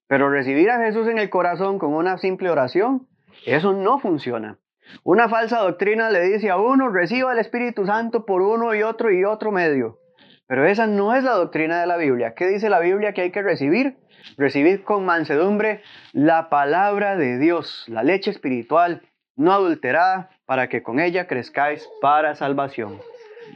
Pero 0.07 0.29
recibir 0.29 0.69
a 0.69 0.79
Jesús 0.79 1.07
en 1.07 1.17
el 1.17 1.29
corazón 1.29 1.79
con 1.79 1.93
una 1.93 2.17
simple 2.17 2.49
oración, 2.49 3.07
eso 3.45 3.73
no 3.73 3.99
funciona. 3.99 4.59
Una 5.03 5.27
falsa 5.29 5.59
doctrina 5.59 6.09
le 6.09 6.21
dice 6.21 6.49
a 6.49 6.57
uno, 6.57 6.89
reciba 6.89 7.33
el 7.33 7.39
Espíritu 7.39 7.85
Santo 7.85 8.25
por 8.25 8.41
uno 8.41 8.75
y 8.75 8.83
otro 8.83 9.11
y 9.11 9.23
otro 9.23 9.51
medio. 9.51 9.99
Pero 10.47 10.65
esa 10.65 10.85
no 10.85 11.15
es 11.15 11.23
la 11.23 11.31
doctrina 11.31 11.81
de 11.81 11.87
la 11.87 11.97
Biblia. 11.97 12.35
¿Qué 12.35 12.47
dice 12.47 12.69
la 12.69 12.79
Biblia 12.79 13.13
que 13.13 13.21
hay 13.21 13.31
que 13.31 13.41
recibir? 13.41 13.97
Recibid 14.37 14.81
con 14.81 15.05
mansedumbre 15.05 15.81
la 16.13 16.49
palabra 16.49 17.15
de 17.15 17.39
Dios, 17.39 17.85
la 17.87 18.03
leche 18.03 18.29
espiritual, 18.29 19.01
no 19.35 19.51
adulterada, 19.51 20.29
para 20.45 20.69
que 20.69 20.83
con 20.83 20.99
ella 20.99 21.27
crezcáis 21.27 21.89
para 22.01 22.35
salvación. 22.35 22.99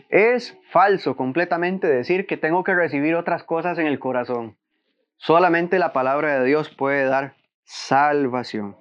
Es 0.10 0.58
falso 0.72 1.16
completamente 1.16 1.88
decir 1.88 2.26
que 2.26 2.38
tengo 2.38 2.64
que 2.64 2.76
recibir 2.76 3.16
otras 3.16 3.44
cosas 3.44 3.78
en 3.78 3.88
el 3.88 4.00
corazón. 4.00 4.58
Solamente 5.18 5.80
la 5.80 5.94
palabra 5.94 6.40
de 6.40 6.46
Dios 6.46 6.70
puede 6.70 7.06
dar 7.06 7.36
salvación. 7.64 8.76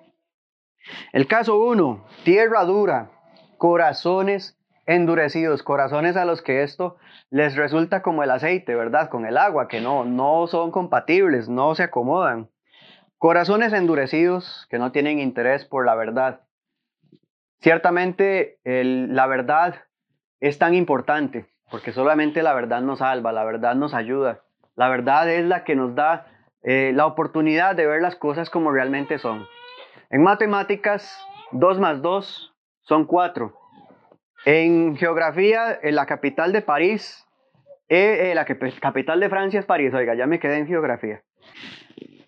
El 1.12 1.26
caso 1.26 1.59
1, 1.59 2.07
tierra 2.25 2.64
dura, 2.64 3.11
corazones 3.59 4.59
endurecidos, 4.87 5.62
corazones 5.62 6.17
a 6.17 6.25
los 6.25 6.40
que 6.40 6.62
esto 6.62 6.97
les 7.28 7.57
resulta 7.57 8.00
como 8.00 8.23
el 8.23 8.31
aceite, 8.31 8.75
¿verdad? 8.75 9.11
Con 9.11 9.26
el 9.26 9.37
agua, 9.37 9.69
que 9.69 9.83
no, 9.83 10.07
no 10.07 10.47
son 10.47 10.71
compatibles, 10.71 11.49
no 11.49 11.75
se 11.75 11.83
acomodan. 11.83 12.49
Corazones 13.19 13.75
endurecidos 13.75 14.67
que 14.71 14.78
no 14.78 14.90
tienen 14.90 15.19
interés 15.19 15.67
por 15.67 15.85
la 15.85 15.95
verdad. 15.95 16.40
Ciertamente 17.60 18.58
la 18.64 19.26
verdad 19.26 19.74
es 20.40 20.58
tan 20.58 20.74
importante, 20.74 21.46
porque 21.70 21.92
solamente 21.92 22.42
la 22.42 22.54
verdad 22.54 22.80
nos 22.82 23.00
salva, 23.00 23.32
la 23.32 23.44
verdad 23.44 23.74
nos 23.74 23.94
ayuda. 23.94 24.42
La 24.76 24.88
verdad 24.88 25.28
es 25.28 25.44
la 25.44 25.64
que 25.64 25.74
nos 25.74 25.94
da 25.94 26.26
eh, 26.62 26.92
la 26.94 27.06
oportunidad 27.06 27.74
de 27.74 27.86
ver 27.86 28.00
las 28.00 28.16
cosas 28.16 28.50
como 28.50 28.70
realmente 28.70 29.18
son. 29.18 29.46
En 30.10 30.22
matemáticas, 30.22 31.18
2 31.52 31.80
más 31.80 32.00
2 32.00 32.54
son 32.82 33.04
4. 33.04 33.52
En 34.44 34.96
geografía, 34.96 35.78
en 35.82 35.96
la 35.96 36.06
capital 36.06 36.52
de 36.52 36.62
París, 36.62 37.26
eh, 37.88 38.30
eh, 38.30 38.34
la 38.34 38.44
capital 38.44 39.18
de 39.18 39.28
Francia 39.28 39.60
es 39.60 39.66
París. 39.66 39.92
Oiga, 39.94 40.14
ya 40.14 40.26
me 40.26 40.38
quedé 40.38 40.58
en 40.58 40.66
geografía. 40.66 41.22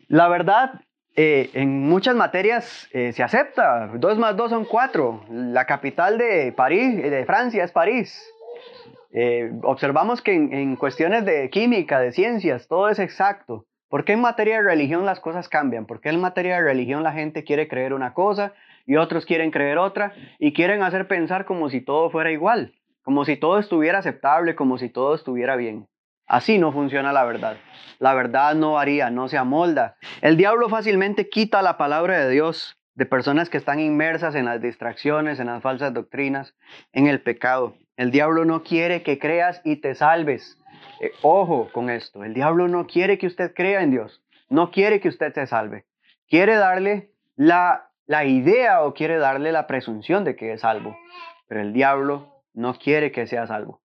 La 0.08 0.28
verdad, 0.28 0.80
eh, 1.17 1.50
en 1.55 1.81
muchas 1.88 2.14
materias 2.14 2.88
se 2.93 3.23
acepta. 3.23 3.90
2 3.95 4.19
más 4.19 4.37
2 4.37 4.50
son 4.50 4.64
4. 4.64 5.25
La 5.31 5.67
capital 5.67 6.19
de 6.19 6.52
París, 6.52 6.97
de 6.97 7.25
Francia, 7.25 7.64
es 7.64 7.73
París. 7.73 8.23
observamos 9.62 10.23
que 10.23 10.35
en, 10.35 10.52
en 10.52 10.76
cuestiones 10.76 11.25
de 11.25 11.50
química, 11.50 12.00
de 12.00 12.12
ciencias, 12.12 12.69
todo 12.69 12.88
es 12.88 12.99
exacto. 12.99 13.67
¿Por 13.90 14.05
qué 14.05 14.12
en 14.12 14.21
materia 14.21 14.59
de 14.59 14.62
religión 14.62 15.05
las 15.05 15.19
cosas 15.19 15.49
cambian? 15.49 15.85
¿Por 15.85 16.00
qué 16.00 16.11
en 16.11 16.21
materia 16.21 16.55
de 16.55 16.62
religión 16.62 17.02
la 17.02 17.12
gente 17.12 17.43
quiere 17.43 17.67
creer 17.67 17.93
una 17.93 18.14
cosa 18.14 18.55
y 18.87 18.95
otros 18.97 19.26
quieren 19.26 19.50
creer 19.50 19.79
otra 19.79 20.14
y 20.38 20.52
quieren 20.52 20.85
hacer 20.85 21.09
pensar 21.09 21.45
como 21.45 21.69
si 21.71 21.81
todo 21.81 22.09
fuera 22.09 22.31
igual, 22.31 22.73
como 23.02 23.25
si 23.25 23.37
todo 23.37 23.59
estuviera 23.59 23.99
aceptable, 23.99 24.55
como 24.55 24.79
si 24.79 24.90
todo 24.90 25.17
estuviera 25.17 25.57
bien? 25.57 25.88
Así 26.30 26.58
no 26.58 26.70
funciona 26.70 27.12
la 27.12 27.25
verdad. 27.25 27.56
La 27.99 28.14
verdad 28.14 28.54
no 28.54 28.75
varía, 28.75 29.10
no 29.10 29.26
se 29.26 29.37
amolda. 29.37 29.96
El 30.22 30.37
diablo 30.37 30.68
fácilmente 30.68 31.28
quita 31.28 31.60
la 31.60 31.76
palabra 31.76 32.20
de 32.20 32.30
Dios 32.30 32.78
de 32.94 33.04
personas 33.04 33.50
que 33.50 33.56
están 33.56 33.80
inmersas 33.80 34.37
en 34.37 34.44
las 34.44 34.62
distracciones, 34.62 35.40
en 35.40 35.49
las 35.49 35.60
falsas 35.60 35.92
doctrinas, 35.92 36.54
en 36.92 37.08
el 37.08 37.20
pecado. 37.20 37.75
El 37.96 38.12
diablo 38.12 38.44
no 38.44 38.62
quiere 38.62 39.02
que 39.02 39.18
creas 39.18 39.60
y 39.64 39.80
te 39.80 39.96
salves. 39.96 40.56
Eh, 41.00 41.10
ojo 41.22 41.68
con 41.72 41.90
esto, 41.90 42.22
el 42.22 42.32
diablo 42.32 42.68
no 42.68 42.87
quiere 42.87 43.18
que 43.18 43.26
usted 43.26 43.52
crea 43.52 43.82
en 43.82 43.90
Dios, 43.90 44.22
no 44.49 44.70
quiere 44.70 45.00
que 45.00 45.08
usted 45.08 45.34
se 45.34 45.49
salve, 45.49 45.84
quiere 46.28 46.54
darle 46.54 47.10
la, 47.34 47.90
la 48.06 48.25
idea 48.25 48.84
o 48.84 48.94
quiere 48.94 49.18
darle 49.18 49.50
la 49.50 49.66
presunción 49.66 50.22
de 50.22 50.37
que 50.37 50.52
es 50.52 50.60
salvo, 50.60 50.96
pero 51.49 51.60
el 51.60 51.72
diablo 51.72 52.44
no 52.54 52.75
quiere 52.75 53.10
que 53.10 53.26
sea 53.26 53.49
salvo. 53.49 53.79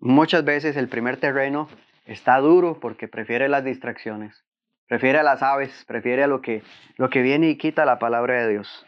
Muchas 0.00 0.44
veces 0.44 0.76
el 0.76 0.88
primer 0.88 1.18
terreno 1.18 1.68
está 2.06 2.38
duro 2.38 2.78
porque 2.80 3.08
prefiere 3.08 3.48
las 3.48 3.64
distracciones, 3.64 4.44
prefiere 4.86 5.18
a 5.18 5.24
las 5.24 5.42
aves, 5.42 5.84
prefiere 5.88 6.26
lo 6.28 6.40
que, 6.40 6.62
lo 6.96 7.10
que 7.10 7.20
viene 7.22 7.48
y 7.48 7.58
quita 7.58 7.84
la 7.84 7.98
palabra 7.98 8.40
de 8.40 8.48
Dios. 8.48 8.86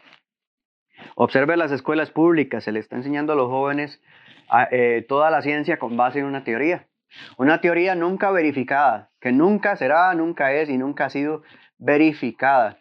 Observe 1.15 1.57
las 1.57 1.71
escuelas 1.71 2.11
públicas, 2.11 2.63
se 2.63 2.71
le 2.71 2.79
está 2.79 2.95
enseñando 2.95 3.33
a 3.33 3.35
los 3.35 3.47
jóvenes 3.47 4.01
eh, 4.71 5.05
toda 5.09 5.31
la 5.31 5.41
ciencia 5.41 5.77
con 5.79 5.97
base 5.97 6.19
en 6.19 6.25
una 6.25 6.43
teoría. 6.43 6.87
Una 7.37 7.59
teoría 7.59 7.93
nunca 7.93 8.31
verificada, 8.31 9.09
que 9.19 9.33
nunca 9.33 9.75
será, 9.75 10.13
nunca 10.13 10.53
es 10.53 10.69
y 10.69 10.77
nunca 10.77 11.05
ha 11.05 11.09
sido 11.09 11.43
verificada, 11.77 12.77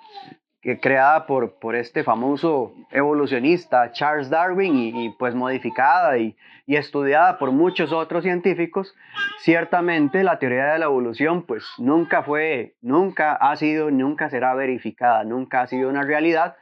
que 0.63 0.79
creada 0.79 1.27
por, 1.27 1.55
por 1.55 1.75
este 1.75 2.05
famoso 2.05 2.75
evolucionista 2.91 3.93
Charles 3.93 4.29
Darwin 4.29 4.77
y, 4.77 5.11
pues 5.19 5.35
modificada 5.35 6.19
y, 6.19 6.37
y, 6.67 6.77
estudiada 6.77 7.39
por 7.39 7.51
muchos 7.51 7.93
otros 7.93 8.25
científicos, 8.25 8.95
ciertamente 9.39 10.23
la 10.23 10.39
teoría 10.39 10.67
de 10.67 10.79
la 10.79 10.85
evolución 10.85 11.43
pues 11.43 11.65
nunca 11.79 12.23
fue, 12.23 12.75
nunca 12.83 13.33
ha 13.33 13.57
sido, 13.57 13.91
nunca 13.91 14.29
será 14.29 14.55
verificada, 14.55 15.25
nunca 15.25 15.63
ha 15.63 15.67
sido 15.67 15.89
una 15.89 16.03
realidad 16.03 16.57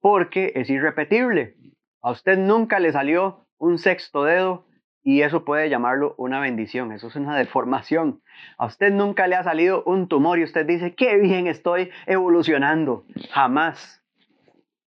porque 0.00 0.52
es 0.56 0.68
irrepetible. 0.68 1.54
A 2.02 2.10
usted 2.10 2.36
nunca 2.38 2.80
le 2.80 2.92
salió 2.92 3.46
un 3.58 3.78
sexto 3.78 4.24
dedo 4.24 4.65
y 5.06 5.22
eso 5.22 5.44
puede 5.44 5.70
llamarlo 5.70 6.16
una 6.18 6.40
bendición, 6.40 6.90
eso 6.90 7.06
es 7.06 7.14
una 7.14 7.36
deformación. 7.36 8.22
A 8.58 8.66
usted 8.66 8.90
nunca 8.92 9.28
le 9.28 9.36
ha 9.36 9.44
salido 9.44 9.84
un 9.84 10.08
tumor 10.08 10.40
y 10.40 10.42
usted 10.42 10.66
dice, 10.66 10.96
qué 10.96 11.16
bien 11.18 11.46
estoy 11.46 11.92
evolucionando. 12.06 13.04
Jamás. 13.30 14.02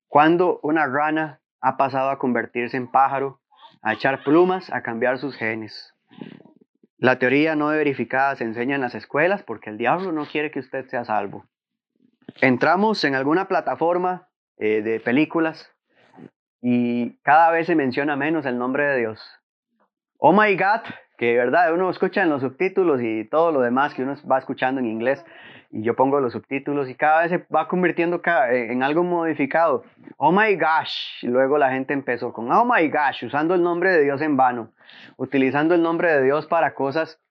Cuando 0.10 0.60
una 0.62 0.88
rana 0.88 1.40
ha 1.62 1.78
pasado 1.78 2.10
a 2.10 2.20
convertirse 2.20 2.76
en 2.76 2.92
pájaro, 2.92 3.40
a 3.82 3.94
echar 3.94 4.22
plumas, 4.26 4.70
a 4.74 4.84
cambiar 4.84 5.20
sus 5.20 5.38
genes. 5.38 5.96
La 6.98 7.18
teoría 7.18 7.56
no 7.56 7.68
verificada 7.68 8.36
se 8.36 8.44
enseña 8.44 8.76
en 8.76 8.82
las 8.82 8.96
escuelas 8.96 9.42
porque 9.44 9.70
el 9.70 9.78
diablo 9.78 10.12
no 10.12 10.26
quiere 10.26 10.52
que 10.52 10.60
usted 10.60 10.86
sea 10.90 11.06
salvo. 11.06 11.46
Entramos 12.42 13.06
en 13.06 13.16
alguna 13.16 13.48
plataforma 13.48 14.28
eh, 14.58 14.82
de 14.82 15.00
películas 15.00 15.74
y 16.62 17.12
cada 17.22 17.52
vez 17.52 17.68
se 17.68 17.76
menciona 17.76 18.18
menos 18.18 18.46
el 18.46 18.58
nombre 18.58 18.84
de 18.84 18.98
Dios 18.98 19.39
Oh 20.22 20.34
my 20.34 20.54
God, 20.58 20.82
que 21.18 21.38
verdad 21.38 21.74
uno 21.74 21.90
escucha 21.90 22.22
en 22.22 22.30
los 22.30 22.42
subtítulos 22.42 23.02
y 23.02 23.24
todo 23.24 23.54
lo 23.54 23.62
demás 23.62 23.94
que 23.94 24.04
uno 24.04 24.16
va 24.30 24.38
escuchando 24.38 24.82
en 24.82 24.88
inglés 24.88 25.24
y 25.72 25.82
yo 25.82 25.96
pongo 25.96 26.20
los 26.20 26.34
subtítulos 26.34 26.90
y 26.90 26.96
cada 26.96 27.22
vez 27.22 27.30
se 27.30 27.46
va 27.56 27.70
convirtiendo 27.70 28.22
en 28.52 28.84
algo 28.84 29.06
modificado. 29.06 29.86
Oh 30.18 30.34
my 30.34 30.56
gosh, 30.56 31.24
y 31.24 31.28
luego 31.28 31.58
la 31.58 31.72
gente 31.72 31.94
empezó 31.94 32.34
con 32.34 32.52
oh 32.52 32.66
my 32.66 32.90
gosh, 32.90 33.24
usando 33.24 33.56
el 33.56 33.64
nombre 33.64 33.94
de 33.94 34.04
Dios 34.04 34.22
en 34.22 34.36
vano, 34.36 34.74
utilizando 35.16 35.74
el 35.74 35.82
nombre 35.82 36.12
de 36.12 36.22
Dios 36.22 36.48
para 36.48 36.74
cosas 36.74 37.22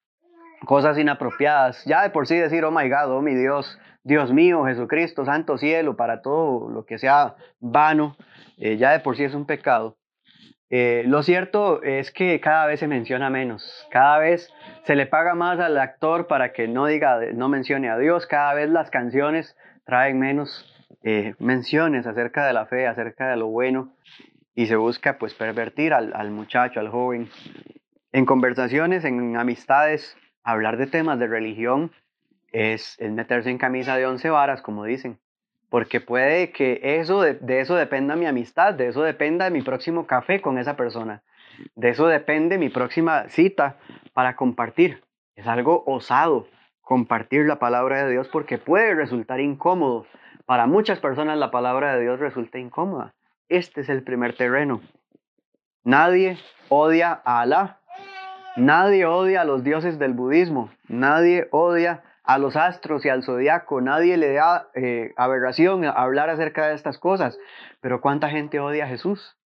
cosas 0.64 0.96
inapropiadas. 0.96 1.84
Ya 1.84 2.00
de 2.02 2.08
por 2.08 2.26
sí 2.26 2.36
decir 2.36 2.64
oh 2.64 2.70
my 2.70 2.88
God, 2.88 3.10
oh 3.10 3.20
mi 3.20 3.34
Dios, 3.34 3.78
Dios 4.02 4.32
mío, 4.32 4.64
Jesucristo, 4.64 5.26
santo 5.26 5.58
cielo, 5.58 5.94
para 5.94 6.22
todo 6.22 6.70
lo 6.70 6.86
que 6.86 6.96
sea 6.96 7.36
vano, 7.60 8.16
eh, 8.56 8.78
ya 8.78 8.92
de 8.92 9.00
por 9.00 9.14
sí 9.14 9.24
es 9.24 9.34
un 9.34 9.44
pecado. 9.44 9.97
Eh, 10.70 11.02
lo 11.06 11.22
cierto 11.22 11.82
es 11.82 12.10
que 12.12 12.40
cada 12.40 12.66
vez 12.66 12.80
se 12.80 12.88
menciona 12.88 13.30
menos, 13.30 13.86
cada 13.90 14.18
vez 14.18 14.52
se 14.84 14.96
le 14.96 15.06
paga 15.06 15.34
más 15.34 15.58
al 15.60 15.78
actor 15.78 16.26
para 16.26 16.52
que 16.52 16.68
no 16.68 16.86
diga, 16.86 17.18
no 17.32 17.48
mencione 17.48 17.88
a 17.88 17.96
Dios, 17.96 18.26
cada 18.26 18.52
vez 18.52 18.68
las 18.68 18.90
canciones 18.90 19.56
traen 19.84 20.18
menos 20.18 20.66
eh, 21.02 21.34
menciones 21.38 22.06
acerca 22.06 22.46
de 22.46 22.52
la 22.52 22.66
fe, 22.66 22.86
acerca 22.86 23.30
de 23.30 23.36
lo 23.36 23.46
bueno, 23.46 23.94
y 24.54 24.66
se 24.66 24.76
busca 24.76 25.18
pues 25.18 25.32
pervertir 25.32 25.94
al, 25.94 26.30
muchacho, 26.30 26.80
al 26.80 26.90
joven. 26.90 27.30
En 28.12 28.26
conversaciones, 28.26 29.04
en 29.04 29.36
amistades, 29.36 30.18
hablar 30.42 30.76
de 30.76 30.86
temas 30.86 31.18
de 31.18 31.28
religión 31.28 31.92
es, 32.52 32.96
es 32.98 33.10
meterse 33.10 33.48
en 33.48 33.58
camisa 33.58 33.96
de 33.96 34.04
once 34.04 34.28
varas, 34.28 34.60
como 34.60 34.84
dicen 34.84 35.18
porque 35.70 36.00
puede 36.00 36.50
que 36.50 36.80
eso 36.82 37.22
de, 37.22 37.38
eso 37.60 37.74
dependa 37.74 38.16
mi 38.16 38.26
amistad, 38.26 38.74
de 38.74 38.88
eso 38.88 39.02
dependa 39.02 39.50
mi 39.50 39.62
próximo 39.62 40.06
café 40.06 40.40
con 40.40 40.58
esa 40.58 40.76
persona, 40.76 41.22
de 41.74 41.90
eso 41.90 42.06
depende 42.06 42.58
mi 42.58 42.68
próxima 42.68 43.28
cita 43.28 43.76
para 44.12 44.36
compartir. 44.36 45.02
Es 45.36 45.46
algo 45.46 45.84
osado 45.86 46.48
compartir 46.80 47.46
la 47.46 47.58
palabra 47.58 48.04
de 48.04 48.10
Dios 48.10 48.28
porque 48.28 48.58
puede 48.58 48.94
resultar 48.94 49.40
incómodo. 49.40 50.06
Para 50.46 50.66
muchas 50.66 51.00
personas 51.00 51.38
la 51.38 51.50
palabra 51.50 51.94
de 51.94 52.02
Dios 52.02 52.18
resulta 52.18 52.58
incómoda. 52.58 53.14
Este 53.48 53.82
es 53.82 53.88
el 53.88 54.02
primer 54.02 54.34
terreno. 54.36 54.80
Nadie 55.84 56.38
odia 56.68 57.20
a 57.24 57.40
Alá. 57.42 57.80
Nadie 58.56 59.06
odia 59.06 59.42
a 59.42 59.44
los 59.44 59.62
dioses 59.62 59.98
del 59.98 60.14
budismo. 60.14 60.70
Nadie 60.88 61.48
odia 61.50 62.02
a 62.28 62.36
los 62.36 62.56
astros 62.56 63.06
y 63.06 63.08
al 63.08 63.22
zodiaco. 63.22 63.80
Nadie 63.80 64.18
le 64.18 64.34
da 64.34 64.68
eh, 64.74 65.14
aberración 65.16 65.86
a 65.86 65.92
hablar 65.92 66.28
acerca 66.28 66.68
de 66.68 66.74
estas 66.74 66.98
cosas. 66.98 67.38
Pero 67.80 68.02
¿cuánta 68.02 68.28
gente 68.28 68.60
odia 68.60 68.84
a 68.84 68.88
Jesús? 68.88 69.38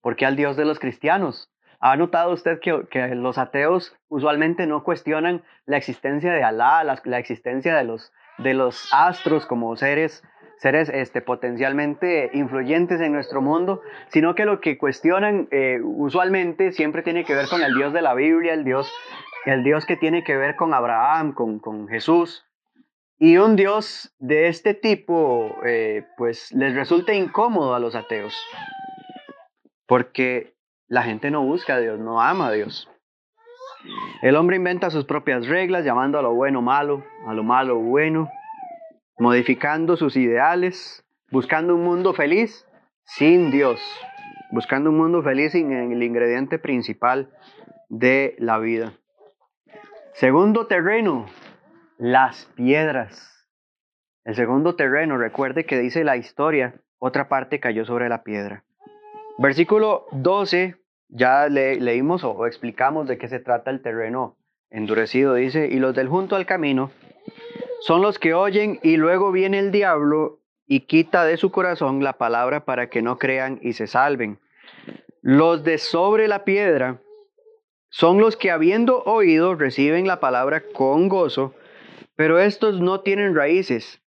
¿Por 0.00 0.14
qué 0.14 0.26
al 0.26 0.36
Dios 0.36 0.56
de 0.56 0.64
los 0.64 0.78
cristianos? 0.78 1.50
¿Ha 1.80 1.96
notado 1.96 2.32
usted 2.32 2.60
que, 2.60 3.08
los 3.16 3.36
ateos 3.36 3.96
usualmente 4.08 4.68
no 4.68 4.84
cuestionan 4.84 5.42
la 5.66 5.76
existencia 5.76 6.32
de 6.32 6.44
Alá, 6.44 6.84
la, 6.84 7.18
existencia 7.18 7.74
de 7.74 7.82
los, 7.82 8.12
de 8.38 8.54
los 8.54 8.88
astros 8.92 9.44
como 9.44 9.74
seres, 9.74 10.22
seres 10.58 10.88
este, 10.88 11.22
potencialmente 11.22 12.30
influyentes 12.32 13.00
en 13.00 13.12
nuestro 13.12 13.42
mundo, 13.42 13.82
sino 14.08 14.36
que 14.36 14.44
lo 14.44 14.60
que 14.60 14.78
cuestionan 14.78 15.48
eh, 15.50 15.80
usualmente 15.82 16.70
siempre 16.70 17.02
tiene 17.02 17.24
que 17.24 17.34
ver 17.34 17.48
con 17.48 17.60
el 17.60 17.74
Dios 17.74 17.92
de 17.92 18.02
la 18.02 18.14
Biblia, 18.14 18.54
el 18.54 18.62
Dios, 18.62 18.88
el 19.46 19.64
Dios 19.64 19.86
que 19.86 19.96
tiene 19.96 20.24
que 20.24 20.36
ver 20.36 20.56
con 20.56 20.74
Abraham, 20.74 21.32
con, 21.32 21.58
con 21.58 21.88
Jesús. 21.88 22.46
Y 23.18 23.36
un 23.36 23.54
Dios 23.54 24.14
de 24.18 24.48
este 24.48 24.72
tipo, 24.74 25.56
eh, 25.64 26.06
pues 26.16 26.52
les 26.52 26.74
resulta 26.74 27.12
incómodo 27.12 27.74
a 27.74 27.78
los 27.78 27.94
ateos, 27.94 28.34
porque 29.86 30.54
la 30.88 31.02
gente 31.02 31.30
no 31.30 31.42
busca 31.42 31.74
a 31.74 31.80
Dios, 31.80 31.98
no 31.98 32.22
ama 32.22 32.48
a 32.48 32.52
Dios. 32.52 32.90
El 34.22 34.36
hombre 34.36 34.56
inventa 34.56 34.90
sus 34.90 35.04
propias 35.04 35.46
reglas, 35.46 35.84
llamando 35.84 36.18
a 36.18 36.22
lo 36.22 36.34
bueno 36.34 36.62
malo, 36.62 37.04
a 37.26 37.34
lo 37.34 37.42
malo 37.42 37.76
bueno, 37.78 38.30
modificando 39.18 39.96
sus 39.96 40.16
ideales, 40.16 41.04
buscando 41.30 41.74
un 41.74 41.84
mundo 41.84 42.14
feliz 42.14 42.66
sin 43.04 43.50
Dios, 43.50 43.80
buscando 44.50 44.90
un 44.90 44.96
mundo 44.96 45.22
feliz 45.22 45.52
sin 45.52 45.72
el 45.72 46.02
ingrediente 46.02 46.58
principal 46.58 47.30
de 47.90 48.34
la 48.38 48.58
vida. 48.58 48.94
Segundo 50.20 50.66
terreno, 50.66 51.24
las 51.96 52.44
piedras. 52.54 53.48
El 54.26 54.34
segundo 54.34 54.76
terreno, 54.76 55.16
recuerde 55.16 55.64
que 55.64 55.78
dice 55.78 56.04
la 56.04 56.18
historia, 56.18 56.74
otra 56.98 57.30
parte 57.30 57.58
cayó 57.58 57.86
sobre 57.86 58.10
la 58.10 58.22
piedra. 58.22 58.62
Versículo 59.38 60.04
12 60.12 60.76
ya 61.08 61.48
leímos 61.48 62.22
o, 62.22 62.46
explicamos 62.46 63.08
de 63.08 63.16
qué 63.16 63.28
se 63.28 63.38
trata 63.38 63.70
el 63.70 63.80
terreno 63.80 64.36
endurecido. 64.68 65.32
Dice, 65.32 65.68
y 65.72 65.78
los 65.78 65.94
del 65.94 66.08
junto 66.08 66.36
al 66.36 66.44
camino 66.44 66.90
son 67.80 68.02
los 68.02 68.18
que 68.18 68.34
oyen 68.34 68.78
y 68.82 68.98
luego 68.98 69.32
viene 69.32 69.58
el 69.58 69.72
diablo 69.72 70.40
y 70.66 70.80
quita 70.80 71.24
de 71.24 71.38
su 71.38 71.50
corazón 71.50 72.04
la 72.04 72.18
palabra 72.18 72.66
para 72.66 72.90
que 72.90 73.00
no 73.00 73.16
crean 73.16 73.58
y 73.62 73.72
se 73.72 73.86
salven. 73.86 74.38
Los 75.22 75.64
de 75.64 75.78
sobre 75.78 76.28
la 76.28 76.44
piedra 76.44 77.00
son 77.90 78.20
los 78.20 78.36
que 78.36 78.52
habiendo 78.52 79.02
oído 79.02 79.56
reciben 79.56 80.06
la 80.06 80.20
palabra 80.20 80.62
con 80.72 81.08
gozo, 81.08 81.54
pero 82.14 82.38
estos 82.38 82.80
no 82.80 83.00
tienen 83.00 83.34
raíces. 83.34 84.00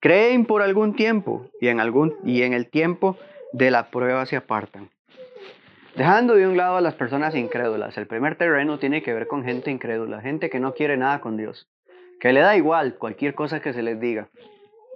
Creen 0.00 0.46
por 0.46 0.62
algún 0.62 0.94
tiempo 0.94 1.50
y 1.60 1.68
en, 1.68 1.80
algún, 1.80 2.14
y 2.24 2.42
en 2.42 2.52
el 2.52 2.68
tiempo 2.68 3.18
de 3.52 3.72
la 3.72 3.90
prueba 3.90 4.24
se 4.26 4.36
apartan. 4.36 4.90
Dejando 5.96 6.34
de 6.34 6.46
un 6.46 6.56
lado 6.56 6.76
a 6.76 6.80
las 6.80 6.94
personas 6.94 7.34
incrédulas, 7.34 7.96
el 7.98 8.06
primer 8.06 8.36
terreno 8.36 8.78
tiene 8.78 9.02
que 9.02 9.14
ver 9.14 9.26
con 9.26 9.44
gente 9.44 9.70
incrédula, 9.70 10.20
gente 10.20 10.48
que 10.50 10.60
no 10.60 10.74
quiere 10.74 10.96
nada 10.96 11.20
con 11.20 11.36
Dios, 11.36 11.68
que 12.20 12.32
le 12.32 12.40
da 12.40 12.56
igual 12.56 12.96
cualquier 12.96 13.34
cosa 13.34 13.60
que 13.60 13.72
se 13.72 13.82
les 13.82 13.98
diga, 13.98 14.28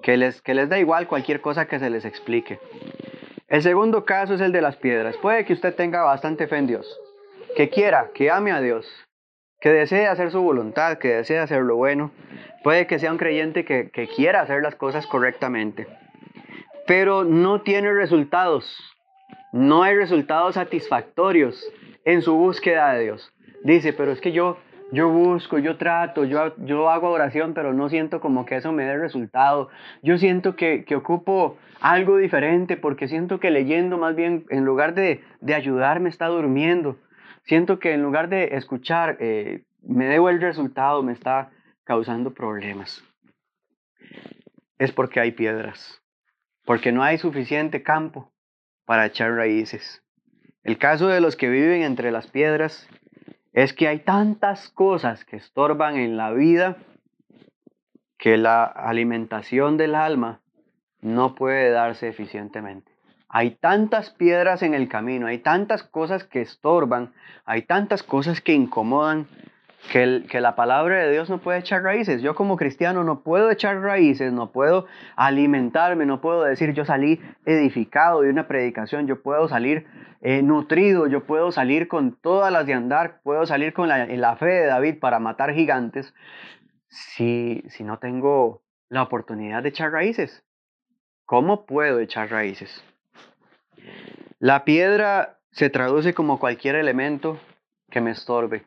que 0.02 0.16
les, 0.16 0.42
que 0.42 0.54
les 0.54 0.68
da 0.68 0.78
igual 0.78 1.09
cualquier 1.09 1.40
cosa 1.40 1.66
que 1.66 1.78
se 1.78 1.90
les 1.90 2.04
explique. 2.04 2.59
El 3.49 3.62
segundo 3.62 4.04
caso 4.04 4.35
es 4.35 4.40
el 4.40 4.52
de 4.52 4.61
las 4.61 4.76
piedras. 4.76 5.16
Puede 5.16 5.45
que 5.45 5.54
usted 5.54 5.75
tenga 5.75 6.02
bastante 6.02 6.47
fe 6.49 6.59
en 6.59 6.66
Dios, 6.66 7.00
que 7.59 7.69
quiera, 7.69 8.12
que 8.15 8.31
ame 8.31 8.53
a 8.53 8.61
Dios, 8.61 8.87
que 9.61 9.71
desee 9.71 10.07
hacer 10.07 10.31
su 10.31 10.41
voluntad, 10.41 10.99
que 10.99 11.17
desee 11.17 11.41
hacer 11.41 11.62
lo 11.62 11.77
bueno. 11.77 12.12
Puede 12.62 12.87
que 12.87 12.99
sea 12.99 13.12
un 13.12 13.19
creyente 13.19 13.65
que, 13.65 13.91
que 13.91 14.07
quiera 14.07 14.41
hacer 14.41 14.62
las 14.62 14.77
cosas 14.77 15.07
correctamente, 15.07 15.87
pero 16.87 17.25
no 17.25 17.61
tiene 17.62 17.93
resultados 17.93 18.75
no 19.53 19.83
hay 19.83 19.97
resultados 19.97 20.55
satisfactorios 20.55 21.67
en 22.05 22.23
su 22.23 22.35
búsqueda 22.37 22.93
de 22.93 23.05
Dios. 23.05 23.33
Dice, 23.65 23.93
pero 23.93 24.12
es 24.12 24.21
que 24.21 24.33
yo, 24.33 24.59
yo 24.93 25.09
busco, 25.09 25.59
yo 25.59 25.77
trato, 25.77 26.25
yo, 26.25 26.55
yo 26.59 26.91
hago 26.91 27.11
oración, 27.11 27.55
pero 27.55 27.73
no 27.73 27.88
siento 27.88 28.21
como 28.21 28.45
que 28.45 28.57
eso 28.57 28.73
me 28.73 28.85
dé 28.85 28.97
resultado. 28.97 29.69
Yo 30.03 30.19
siento 30.19 30.55
que, 30.55 30.85
que 30.85 30.97
ocupo 30.97 31.57
algo 31.81 32.19
diferente 32.19 32.77
porque 32.77 33.09
siento 33.09 33.41
que 33.41 33.50
leyendo 33.50 33.99
más 33.99 34.15
bien, 34.15 34.45
en 34.50 34.65
lugar 34.65 34.95
de, 34.95 35.23
de 35.41 35.55
ayudarme, 35.55 36.09
está 36.09 36.27
durmiendo. 36.27 36.97
Siento 37.49 37.78
que 37.78 37.95
en 37.95 38.02
lugar 38.02 38.28
de 38.28 38.57
escuchar, 38.57 39.17
eh, 39.21 39.64
me 39.83 40.05
debo 40.05 40.28
el 40.28 40.38
resultado, 40.38 41.02
me 41.02 41.14
está 41.14 41.50
causando 41.85 42.35
problemas. 42.35 43.02
Es 44.77 44.92
porque 44.92 45.18
hay 45.18 45.33
piedras, 45.33 46.03
porque 46.66 46.92
no 46.92 47.03
hay 47.03 47.16
suficiente 47.16 47.83
campo 47.83 48.31
para 48.85 49.07
echar 49.07 49.33
raíces. 49.33 50.05
El 50.62 50.77
caso 50.77 51.09
de 51.09 51.23
los 51.23 51.37
que 51.37 51.49
viven 51.49 51.83
entre 51.83 52.11
las 52.11 52.31
piedras 52.31 52.87
es 53.55 53.73
que 53.73 53.88
hay 53.88 54.01
tantas 54.01 54.68
cosas 54.68 55.25
que 55.25 55.37
estorban 55.37 55.96
en 55.96 56.18
la 56.18 56.33
vida 56.33 56.77
que 58.18 58.37
la 58.37 58.64
alimentación 58.64 59.79
del 59.79 59.94
alma 59.94 60.42
no 61.01 61.35
puede 61.35 61.70
darse 61.70 62.09
eficientemente. 62.09 62.92
Hay 63.29 63.53
tantas 63.57 64.11
piedras 64.11 64.62
en 64.62 64.75
el 64.75 64.88
camino, 64.88 65.27
hay 65.27 65.38
tantas 65.38 65.83
cosas 65.83 66.25
que 66.25 66.41
estorban, 66.41 67.12
hay 67.45 67.62
tantas 67.62 68.03
cosas 68.03 68.41
que 68.41 68.55
incomodan 68.55 69.27
que, 69.93 70.41
la 70.41 70.55
palabra 70.57 70.97
de 70.97 71.12
Dios 71.12 71.31
no 71.31 71.38
puede 71.38 71.59
echar 71.59 71.83
raíces. 71.83 72.23
Yo 72.23 72.35
como 72.35 72.57
cristiano 72.57 73.05
no 73.05 73.21
puedo 73.21 73.51
echar 73.51 73.81
raíces, 73.81 74.33
no 74.33 74.51
puedo 74.51 74.87
alimentarme, 75.17 76.05
no 76.07 76.21
puedo 76.21 76.43
decir 76.43 76.73
yo 76.73 76.85
salí 76.85 77.21
edificado 77.45 78.23
de 78.23 78.31
una 78.31 78.49
predicación, 78.49 79.07
yo 79.07 79.23
puedo 79.23 79.49
salir 79.49 79.87
eh, 80.21 80.43
nutrido, 80.43 81.07
yo 81.07 81.25
puedo 81.25 81.53
salir 81.53 81.88
con 81.88 82.17
todas 82.17 82.53
las 82.53 82.67
de 82.67 82.75
andar, 82.75 83.21
puedo 83.23 83.47
salir 83.47 83.73
con 83.73 83.88
la, 83.88 84.07
la 84.07 84.37
fe 84.37 84.47
de 84.47 84.67
David 84.67 84.99
para 85.01 85.19
matar 85.19 85.55
gigantes 85.55 86.14
si, 86.88 87.62
si 87.69 87.85
no 87.85 87.99
tengo 87.99 88.62
la 88.88 89.03
oportunidad 89.03 89.62
de 89.62 89.69
echar 89.69 89.93
raíces. 89.93 90.45
¿Cómo 91.25 91.67
puedo 91.67 92.01
echar 92.01 92.31
raíces? 92.31 92.83
La 94.38 94.64
piedra 94.64 95.38
se 95.51 95.71
traduce 95.71 96.14
como 96.14 96.38
cualquier 96.38 96.77
elemento 96.77 97.41
que 97.91 98.01
me 98.01 98.11
estorbe 98.11 98.64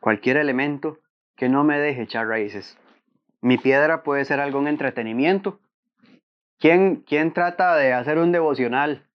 cualquier 0.00 0.36
elemento 0.36 0.98
que 1.36 1.48
no 1.48 1.64
me 1.64 1.78
deje 1.78 2.02
echar 2.02 2.26
raíces. 2.26 2.78
Mi 3.40 3.58
piedra 3.58 4.02
puede 4.02 4.24
ser 4.24 4.40
algún 4.40 4.68
entretenimiento. 4.68 5.60
¿Quién, 6.58 6.96
¿Quién 7.06 7.32
trata 7.32 7.76
de 7.76 7.92
hacer 7.92 8.18
un 8.18 8.32
devocional 8.32 9.06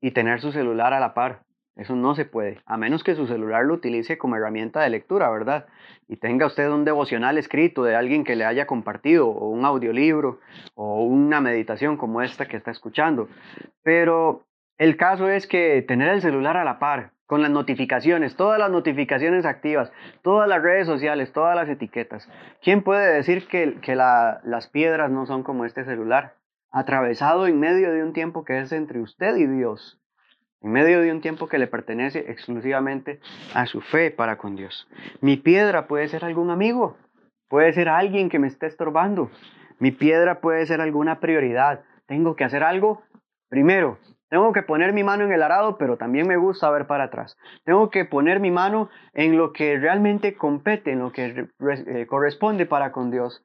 y 0.00 0.12
tener 0.12 0.40
su 0.40 0.52
celular 0.52 0.94
a 0.94 1.00
la 1.00 1.12
par? 1.12 1.42
Eso 1.74 1.94
no 1.94 2.14
se 2.14 2.24
puede, 2.24 2.62
a 2.64 2.78
menos 2.78 3.04
que 3.04 3.14
su 3.14 3.26
celular 3.26 3.66
lo 3.66 3.74
utilice 3.74 4.16
como 4.16 4.36
herramienta 4.36 4.80
de 4.80 4.88
lectura, 4.88 5.28
¿verdad? 5.28 5.66
Y 6.08 6.16
tenga 6.16 6.46
usted 6.46 6.70
un 6.70 6.86
devocional 6.86 7.36
escrito 7.36 7.84
de 7.84 7.94
alguien 7.94 8.24
que 8.24 8.34
le 8.34 8.46
haya 8.46 8.66
compartido, 8.66 9.28
o 9.28 9.50
un 9.50 9.66
audiolibro, 9.66 10.40
o 10.74 11.04
una 11.04 11.42
meditación 11.42 11.98
como 11.98 12.22
esta 12.22 12.46
que 12.46 12.56
está 12.56 12.70
escuchando. 12.70 13.28
Pero 13.82 14.45
el 14.78 14.96
caso 14.96 15.28
es 15.28 15.46
que 15.46 15.82
tener 15.82 16.08
el 16.08 16.20
celular 16.20 16.56
a 16.56 16.64
la 16.64 16.78
par, 16.78 17.12
con 17.26 17.42
las 17.42 17.50
notificaciones, 17.50 18.36
todas 18.36 18.58
las 18.58 18.70
notificaciones 18.70 19.44
activas, 19.44 19.90
todas 20.22 20.48
las 20.48 20.62
redes 20.62 20.86
sociales, 20.86 21.32
todas 21.32 21.56
las 21.56 21.68
etiquetas. 21.68 22.28
¿Quién 22.62 22.82
puede 22.82 23.14
decir 23.14 23.46
que, 23.48 23.78
que 23.82 23.96
las 23.96 24.68
piedras 24.68 25.10
no 25.10 25.26
son 25.26 25.42
como 25.42 25.64
este 25.64 25.84
celular? 25.84 26.34
Atravesado 26.70 27.46
en 27.46 27.58
medio 27.58 27.90
de 27.92 28.02
un 28.02 28.12
tiempo 28.12 28.44
que 28.44 28.60
es 28.60 28.70
entre 28.72 29.00
usted 29.00 29.36
y 29.36 29.46
Dios, 29.46 30.00
en 30.60 30.70
medio 30.70 31.00
de 31.00 31.10
un 31.10 31.20
tiempo 31.20 31.48
que 31.48 31.58
le 31.58 31.66
pertenece 31.66 32.30
exclusivamente 32.30 33.20
a 33.54 33.66
su 33.66 33.80
fe 33.80 34.10
para 34.10 34.36
con 34.36 34.54
Dios. 34.54 34.88
Mi 35.20 35.36
piedra 35.36 35.88
puede 35.88 36.08
ser 36.08 36.24
algún 36.24 36.50
amigo, 36.50 36.96
puede 37.48 37.72
ser 37.72 37.88
alguien 37.88 38.28
que 38.28 38.38
me 38.38 38.46
esté 38.46 38.66
estorbando. 38.66 39.30
Mi 39.78 39.90
piedra 39.90 40.40
puede 40.40 40.64
ser 40.66 40.80
alguna 40.80 41.18
prioridad. 41.18 41.82
Tengo 42.06 42.36
que 42.36 42.44
hacer 42.44 42.62
algo 42.62 43.02
primero 43.48 43.98
tengo 44.28 44.52
que 44.52 44.62
poner 44.62 44.92
mi 44.92 45.04
mano 45.04 45.24
en 45.24 45.32
el 45.32 45.42
arado, 45.42 45.78
pero 45.78 45.96
también 45.96 46.26
me 46.26 46.36
gusta 46.36 46.70
ver 46.70 46.86
para 46.86 47.04
atrás. 47.04 47.36
Tengo 47.64 47.90
que 47.90 48.04
poner 48.04 48.40
mi 48.40 48.50
mano 48.50 48.90
en 49.12 49.36
lo 49.36 49.52
que 49.52 49.78
realmente 49.78 50.34
compete, 50.34 50.92
en 50.92 50.98
lo 50.98 51.12
que 51.12 51.48
eh, 51.60 52.06
corresponde 52.06 52.66
para 52.66 52.90
con 52.90 53.10
Dios. 53.10 53.44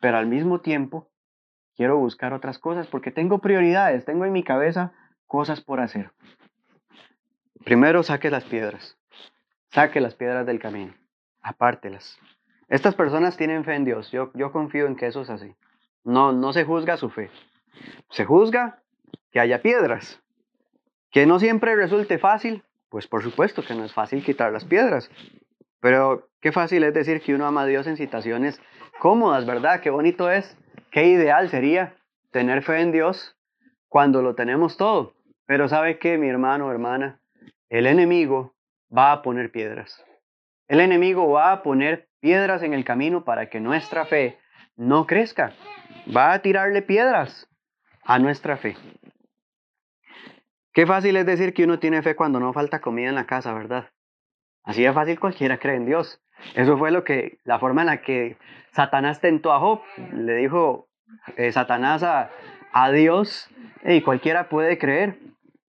Pero 0.00 0.16
al 0.16 0.26
mismo 0.26 0.60
tiempo, 0.60 1.10
quiero 1.76 1.98
buscar 1.98 2.32
otras 2.32 2.58
cosas 2.58 2.86
porque 2.86 3.10
tengo 3.10 3.40
prioridades, 3.40 4.04
tengo 4.04 4.24
en 4.24 4.32
mi 4.32 4.42
cabeza 4.42 4.92
cosas 5.26 5.60
por 5.60 5.80
hacer. 5.80 6.10
Primero 7.64 8.02
saque 8.02 8.30
las 8.30 8.44
piedras. 8.44 8.98
Saque 9.70 10.00
las 10.00 10.14
piedras 10.14 10.46
del 10.46 10.58
camino. 10.58 10.94
Apártelas. 11.42 12.18
Estas 12.68 12.94
personas 12.94 13.36
tienen 13.36 13.64
fe 13.64 13.74
en 13.74 13.84
Dios. 13.84 14.10
Yo, 14.10 14.30
yo 14.34 14.50
confío 14.50 14.86
en 14.86 14.96
que 14.96 15.06
eso 15.06 15.22
es 15.22 15.30
así. 15.30 15.54
No, 16.04 16.32
no 16.32 16.52
se 16.52 16.64
juzga 16.64 16.96
su 16.96 17.10
fe. 17.10 17.30
Se 18.10 18.24
juzga 18.24 18.82
que 19.32 19.40
haya 19.40 19.62
piedras. 19.62 20.20
Que 21.10 21.26
no 21.26 21.40
siempre 21.40 21.74
resulte 21.74 22.18
fácil, 22.18 22.62
pues 22.88 23.06
por 23.06 23.22
supuesto 23.22 23.62
que 23.64 23.74
no 23.74 23.84
es 23.84 23.92
fácil 23.92 24.24
quitar 24.24 24.52
las 24.52 24.64
piedras. 24.64 25.10
Pero 25.80 26.28
qué 26.40 26.52
fácil 26.52 26.84
es 26.84 26.94
decir 26.94 27.20
que 27.20 27.34
uno 27.34 27.46
ama 27.46 27.62
a 27.62 27.66
Dios 27.66 27.86
en 27.86 27.96
situaciones 27.96 28.60
cómodas, 29.00 29.46
¿verdad? 29.46 29.80
Qué 29.80 29.90
bonito 29.90 30.30
es. 30.30 30.56
Qué 30.90 31.06
ideal 31.06 31.48
sería 31.48 31.96
tener 32.30 32.62
fe 32.62 32.80
en 32.80 32.92
Dios 32.92 33.36
cuando 33.88 34.22
lo 34.22 34.34
tenemos 34.34 34.76
todo. 34.76 35.14
Pero 35.46 35.68
¿sabe 35.68 35.98
qué, 35.98 36.18
mi 36.18 36.28
hermano 36.28 36.66
o 36.66 36.70
hermana? 36.70 37.20
El 37.68 37.86
enemigo 37.86 38.54
va 38.96 39.12
a 39.12 39.22
poner 39.22 39.50
piedras. 39.50 40.04
El 40.68 40.80
enemigo 40.80 41.28
va 41.30 41.52
a 41.52 41.62
poner 41.62 42.08
piedras 42.20 42.62
en 42.62 42.74
el 42.74 42.84
camino 42.84 43.24
para 43.24 43.48
que 43.48 43.60
nuestra 43.60 44.06
fe 44.06 44.38
no 44.76 45.06
crezca. 45.06 45.52
Va 46.14 46.32
a 46.32 46.38
tirarle 46.40 46.82
piedras 46.82 47.48
a 48.04 48.18
nuestra 48.18 48.56
fe. 48.56 48.76
Qué 50.72 50.86
fácil 50.86 51.16
es 51.16 51.26
decir 51.26 51.52
que 51.52 51.64
uno 51.64 51.78
tiene 51.78 52.02
fe 52.02 52.16
cuando 52.16 52.40
no 52.40 52.52
falta 52.52 52.80
comida 52.80 53.10
en 53.10 53.14
la 53.14 53.26
casa, 53.26 53.52
¿verdad? 53.52 53.90
Así 54.64 54.82
de 54.82 54.92
fácil 54.92 55.20
cualquiera 55.20 55.58
cree 55.58 55.76
en 55.76 55.86
Dios. 55.86 56.20
Eso 56.54 56.78
fue 56.78 56.90
lo 56.90 57.04
que, 57.04 57.38
la 57.44 57.58
forma 57.58 57.82
en 57.82 57.88
la 57.88 58.02
que 58.02 58.36
Satanás 58.72 59.20
tentó 59.20 59.52
a 59.52 59.60
Job. 59.60 59.82
Le 60.12 60.36
dijo 60.36 60.88
eh, 61.36 61.52
Satanás 61.52 62.02
a, 62.02 62.30
Dios, 62.90 63.50
y 63.84 64.00
cualquiera 64.00 64.48
puede 64.48 64.78
creer. 64.78 65.18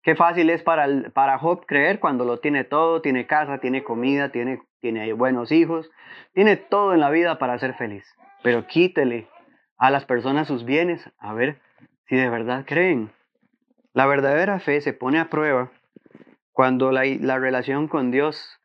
Qué 0.04 0.16
fácil 0.16 0.50
es 0.50 0.64
para, 0.64 0.88
para 1.14 1.38
Job 1.38 1.66
creer 1.66 2.00
cuando 2.00 2.26
lo 2.26 2.40
tiene 2.40 2.66
todo, 2.66 3.02
tiene 3.02 3.26
casa, 3.26 3.60
tiene 3.60 3.84
comida, 3.84 4.30
tiene, 4.30 4.62
tiene 4.82 5.14
buenos 5.14 5.52
hijos, 5.52 5.90
tiene 6.34 6.58
todo 6.58 6.94
en 6.94 7.00
la 7.00 7.10
vida 7.10 7.40
para 7.40 7.58
ser 7.58 7.76
feliz. 7.76 8.06
Pero 8.44 8.68
quítele 8.68 9.28
a 9.78 9.92
las 9.92 10.06
personas 10.06 10.48
sus 10.48 10.66
bienes 10.66 11.10
a 11.20 11.34
ver 11.34 11.62
si 12.08 12.18
de 12.18 12.30
verdad 12.30 12.66
creen. 12.66 13.12
La 14.00 14.06
verdadera 14.06 14.62
fe 14.62 14.80
se 14.80 14.94
pone 14.94 15.20
a 15.20 15.30
prueba 15.30 15.74
cuando 16.54 16.94
la, 16.94 17.04
la 17.04 17.38
relación 17.38 17.90
con 17.90 18.12
Dios 18.12 18.62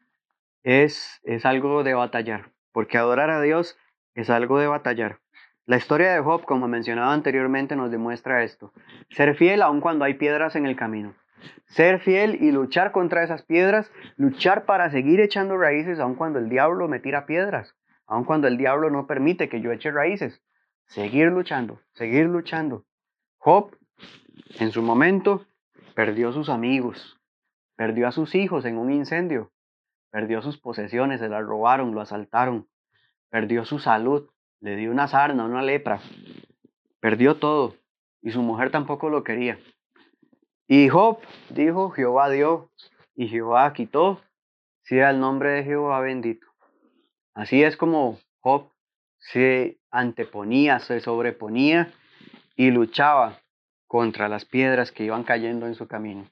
es, 0.62 1.20
es 1.24 1.44
algo 1.44 1.82
de 1.82 1.92
batallar, 1.92 2.52
porque 2.70 2.98
adorar 2.98 3.30
a 3.30 3.40
Dios 3.40 3.76
es 4.14 4.30
algo 4.30 4.60
de 4.60 4.68
batallar. 4.68 5.18
La 5.66 5.76
historia 5.76 6.14
de 6.14 6.20
Job, 6.20 6.44
como 6.44 6.68
mencionaba 6.68 7.12
anteriormente, 7.12 7.74
nos 7.74 7.90
demuestra 7.90 8.44
esto. 8.44 8.72
Ser 9.10 9.34
fiel 9.34 9.62
aun 9.62 9.80
cuando 9.80 10.04
hay 10.04 10.14
piedras 10.14 10.54
en 10.54 10.66
el 10.66 10.76
camino. 10.76 11.16
Ser 11.66 11.98
fiel 11.98 12.38
y 12.40 12.52
luchar 12.52 12.92
contra 12.92 13.24
esas 13.24 13.42
piedras, 13.42 13.90
luchar 14.16 14.66
para 14.66 14.88
seguir 14.92 15.20
echando 15.20 15.56
raíces 15.56 15.98
aun 15.98 16.14
cuando 16.14 16.38
el 16.38 16.48
diablo 16.48 16.86
me 16.86 17.00
tira 17.00 17.26
piedras, 17.26 17.74
aun 18.06 18.22
cuando 18.22 18.46
el 18.46 18.56
diablo 18.56 18.88
no 18.88 19.08
permite 19.08 19.48
que 19.48 19.60
yo 19.60 19.72
eche 19.72 19.90
raíces. 19.90 20.40
Seguir 20.86 21.32
luchando, 21.32 21.80
seguir 21.92 22.26
luchando. 22.26 22.84
Job, 23.38 23.72
en 24.58 24.72
su 24.72 24.82
momento, 24.82 25.46
perdió 25.94 26.32
sus 26.32 26.48
amigos, 26.48 27.18
perdió 27.76 28.08
a 28.08 28.12
sus 28.12 28.34
hijos 28.34 28.64
en 28.64 28.78
un 28.78 28.92
incendio, 28.92 29.52
perdió 30.10 30.42
sus 30.42 30.58
posesiones, 30.58 31.20
se 31.20 31.28
las 31.28 31.44
robaron, 31.44 31.94
lo 31.94 32.00
asaltaron, 32.00 32.68
perdió 33.30 33.64
su 33.64 33.78
salud, 33.78 34.28
le 34.60 34.76
dio 34.76 34.90
una 34.90 35.08
sarna, 35.08 35.44
una 35.44 35.62
lepra, 35.62 36.00
perdió 37.00 37.36
todo 37.36 37.76
y 38.22 38.30
su 38.30 38.42
mujer 38.42 38.70
tampoco 38.70 39.10
lo 39.10 39.22
quería. 39.24 39.58
Y 40.66 40.88
Job 40.88 41.18
dijo, 41.50 41.90
Jehová 41.90 42.30
dio 42.30 42.70
y 43.14 43.28
Jehová 43.28 43.72
quitó, 43.72 44.22
sea 44.82 45.10
el 45.10 45.20
nombre 45.20 45.50
de 45.50 45.64
Jehová 45.64 46.00
bendito. 46.00 46.46
Así 47.34 47.62
es 47.62 47.76
como 47.76 48.18
Job 48.40 48.70
se 49.18 49.78
anteponía, 49.90 50.78
se 50.78 51.00
sobreponía 51.00 51.92
y 52.56 52.70
luchaba 52.70 53.40
contra 53.86 54.28
las 54.28 54.44
piedras 54.44 54.92
que 54.92 55.04
iban 55.04 55.24
cayendo 55.24 55.66
en 55.66 55.74
su 55.74 55.86
camino. 55.86 56.30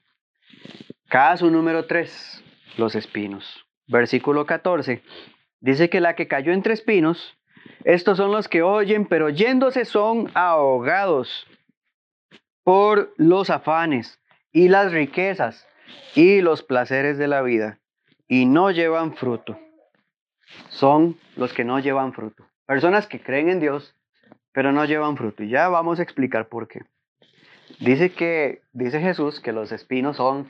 Caso 1.09 1.49
número 1.49 1.85
3, 1.85 2.43
los 2.77 2.95
espinos. 2.95 3.65
Versículo 3.87 4.45
14. 4.45 5.01
Dice 5.59 5.89
que 5.89 6.01
la 6.01 6.15
que 6.15 6.27
cayó 6.27 6.51
entre 6.51 6.73
espinos 6.73 7.37
estos 7.83 8.17
son 8.17 8.31
los 8.31 8.47
que 8.47 8.61
oyen, 8.61 9.05
pero 9.05 9.29
yéndose 9.29 9.85
son 9.85 10.31
ahogados 10.33 11.47
por 12.63 13.13
los 13.17 13.49
afanes 13.49 14.19
y 14.51 14.69
las 14.69 14.91
riquezas 14.91 15.67
y 16.15 16.41
los 16.41 16.63
placeres 16.63 17.17
de 17.17 17.27
la 17.27 17.41
vida 17.41 17.79
y 18.27 18.45
no 18.45 18.71
llevan 18.71 19.15
fruto. 19.15 19.59
Son 20.69 21.17
los 21.35 21.53
que 21.53 21.63
no 21.63 21.79
llevan 21.79 22.13
fruto. 22.13 22.45
Personas 22.65 23.07
que 23.07 23.21
creen 23.21 23.49
en 23.49 23.59
Dios, 23.59 23.95
pero 24.53 24.71
no 24.71 24.85
llevan 24.85 25.17
fruto. 25.17 25.43
Y 25.43 25.49
ya 25.49 25.67
vamos 25.67 25.99
a 25.99 26.03
explicar 26.03 26.47
por 26.47 26.67
qué. 26.67 26.81
Dice 27.83 28.13
que 28.13 28.61
dice 28.71 29.01
Jesús 29.01 29.41
que 29.41 29.51
los 29.51 29.73
espinos 29.73 30.15
son 30.15 30.47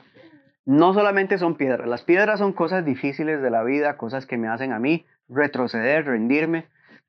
no 0.66 0.94
solamente 0.94 1.36
son 1.36 1.56
piedras, 1.56 1.88
las 1.88 2.02
piedras 2.02 2.38
son 2.38 2.52
cosas 2.52 2.84
difíciles 2.84 3.42
de 3.42 3.50
la 3.50 3.64
vida, 3.64 3.96
cosas 3.96 4.24
que 4.24 4.38
me 4.38 4.46
hacen 4.46 4.72
a 4.72 4.78
mí 4.78 5.04
retroceder, 5.28 6.04
rendirme, 6.04 6.68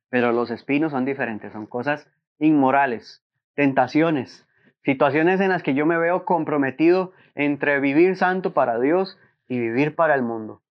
pero 0.10 0.32
los 0.32 0.50
espinos 0.50 0.92
son 0.92 1.06
diferentes, 1.06 1.54
son 1.54 1.68
cosas 1.68 2.10
inmorales, 2.40 3.24
tentaciones, 3.54 4.48
situaciones 4.84 5.42
en 5.42 5.50
las 5.50 5.62
que 5.62 5.76
yo 5.76 5.86
me 5.86 6.00
veo 6.00 6.26
comprometido 6.26 7.14
entre 7.36 7.80
vivir 7.80 8.16
santo 8.16 8.52
para 8.52 8.80
Dios 8.80 9.20
y 9.48 9.60
vivir 9.60 9.94
para 9.94 10.16
el 10.16 10.24
mundo. 10.24 10.64